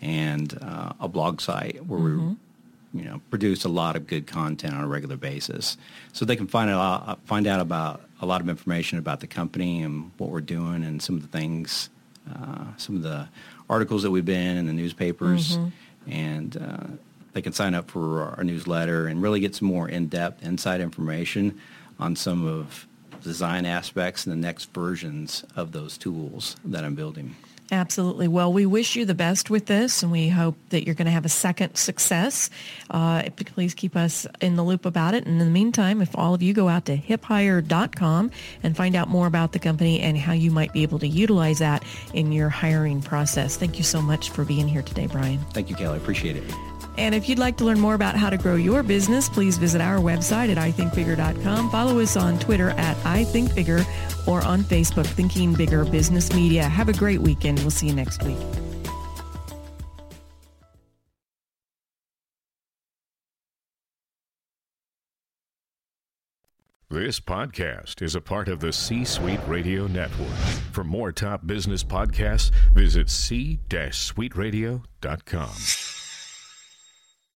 and 0.00 0.58
uh, 0.60 0.92
a 1.00 1.08
blog 1.08 1.40
site 1.40 1.84
where 1.86 2.00
mm-hmm. 2.00 2.28
we 2.30 2.36
you 2.94 3.04
know 3.04 3.20
produce 3.30 3.64
a 3.64 3.68
lot 3.68 3.96
of 3.96 4.06
good 4.06 4.26
content 4.26 4.74
on 4.74 4.84
a 4.84 4.88
regular 4.88 5.16
basis, 5.16 5.76
so 6.12 6.24
they 6.24 6.36
can 6.36 6.46
find 6.46 6.70
out 6.70 7.20
find 7.26 7.46
out 7.46 7.60
about 7.60 8.02
a 8.22 8.26
lot 8.26 8.40
of 8.40 8.48
information 8.48 8.98
about 8.98 9.20
the 9.20 9.26
company 9.26 9.82
and 9.82 10.12
what 10.16 10.30
we're 10.30 10.40
doing 10.40 10.84
and 10.84 11.02
some 11.02 11.16
of 11.16 11.22
the 11.22 11.28
things, 11.28 11.90
uh, 12.32 12.64
some 12.76 12.96
of 12.96 13.02
the 13.02 13.28
articles 13.68 14.04
that 14.04 14.10
we've 14.10 14.24
been 14.24 14.56
in 14.56 14.66
the 14.66 14.72
newspapers, 14.72 15.58
mm-hmm. 15.58 16.10
and 16.10 16.56
uh, 16.56 16.86
they 17.32 17.42
can 17.42 17.52
sign 17.52 17.74
up 17.74 17.90
for 17.90 18.22
our 18.36 18.44
newsletter 18.44 19.08
and 19.08 19.20
really 19.20 19.40
get 19.40 19.54
some 19.56 19.66
more 19.66 19.88
in-depth 19.88 20.42
inside 20.42 20.80
information 20.80 21.60
on 21.98 22.14
some 22.14 22.46
of 22.46 22.86
the 23.10 23.28
design 23.28 23.66
aspects 23.66 24.24
and 24.24 24.32
the 24.32 24.40
next 24.40 24.72
versions 24.72 25.44
of 25.56 25.72
those 25.72 25.98
tools 25.98 26.56
that 26.64 26.84
I'm 26.84 26.94
building. 26.94 27.34
Absolutely. 27.72 28.28
Well, 28.28 28.52
we 28.52 28.66
wish 28.66 28.96
you 28.96 29.06
the 29.06 29.14
best 29.14 29.48
with 29.48 29.64
this, 29.64 30.02
and 30.02 30.12
we 30.12 30.28
hope 30.28 30.56
that 30.68 30.84
you're 30.84 30.94
going 30.94 31.06
to 31.06 31.12
have 31.12 31.24
a 31.24 31.30
second 31.30 31.74
success. 31.76 32.50
Uh, 32.90 33.22
please 33.34 33.72
keep 33.72 33.96
us 33.96 34.26
in 34.42 34.56
the 34.56 34.62
loop 34.62 34.84
about 34.84 35.14
it. 35.14 35.24
And 35.24 35.40
in 35.40 35.46
the 35.46 35.52
meantime, 35.52 36.02
if 36.02 36.14
all 36.14 36.34
of 36.34 36.42
you 36.42 36.52
go 36.52 36.68
out 36.68 36.84
to 36.84 36.98
hiphire.com 36.98 38.30
and 38.62 38.76
find 38.76 38.94
out 38.94 39.08
more 39.08 39.26
about 39.26 39.52
the 39.52 39.58
company 39.58 40.00
and 40.00 40.18
how 40.18 40.34
you 40.34 40.50
might 40.50 40.74
be 40.74 40.82
able 40.82 40.98
to 40.98 41.08
utilize 41.08 41.60
that 41.60 41.82
in 42.12 42.30
your 42.30 42.50
hiring 42.50 43.00
process. 43.00 43.56
Thank 43.56 43.78
you 43.78 43.84
so 43.84 44.02
much 44.02 44.28
for 44.28 44.44
being 44.44 44.68
here 44.68 44.82
today, 44.82 45.06
Brian. 45.06 45.38
Thank 45.54 45.70
you, 45.70 45.76
Kelly. 45.76 45.96
Appreciate 45.96 46.36
it. 46.36 46.44
And 46.98 47.14
if 47.14 47.26
you'd 47.26 47.38
like 47.38 47.56
to 47.56 47.64
learn 47.64 47.80
more 47.80 47.94
about 47.94 48.16
how 48.16 48.28
to 48.28 48.36
grow 48.36 48.54
your 48.54 48.82
business, 48.82 49.28
please 49.30 49.56
visit 49.56 49.80
our 49.80 49.96
website 49.96 50.54
at 50.54 50.58
ithinkbigger.com. 50.58 51.70
Follow 51.70 51.98
us 52.00 52.16
on 52.18 52.38
Twitter 52.38 52.70
at 52.70 52.96
ithinkbigger 52.98 53.86
or 54.26 54.44
on 54.44 54.62
Facebook, 54.62 55.06
Thinking 55.06 55.54
Bigger 55.54 55.84
Business 55.84 56.32
Media. 56.34 56.64
Have 56.64 56.88
a 56.88 56.92
great 56.92 57.20
weekend. 57.20 57.58
We'll 57.60 57.70
see 57.70 57.88
you 57.88 57.94
next 57.94 58.22
week. 58.22 58.38
This 66.92 67.18
podcast 67.20 68.02
is 68.02 68.14
a 68.14 68.20
part 68.20 68.48
of 68.48 68.60
the 68.60 68.70
C 68.70 69.06
Suite 69.06 69.40
Radio 69.46 69.86
Network. 69.86 70.28
For 70.72 70.84
more 70.84 71.10
top 71.10 71.46
business 71.46 71.82
podcasts, 71.82 72.50
visit 72.74 73.08
c-suiteradio.com. 73.08 76.01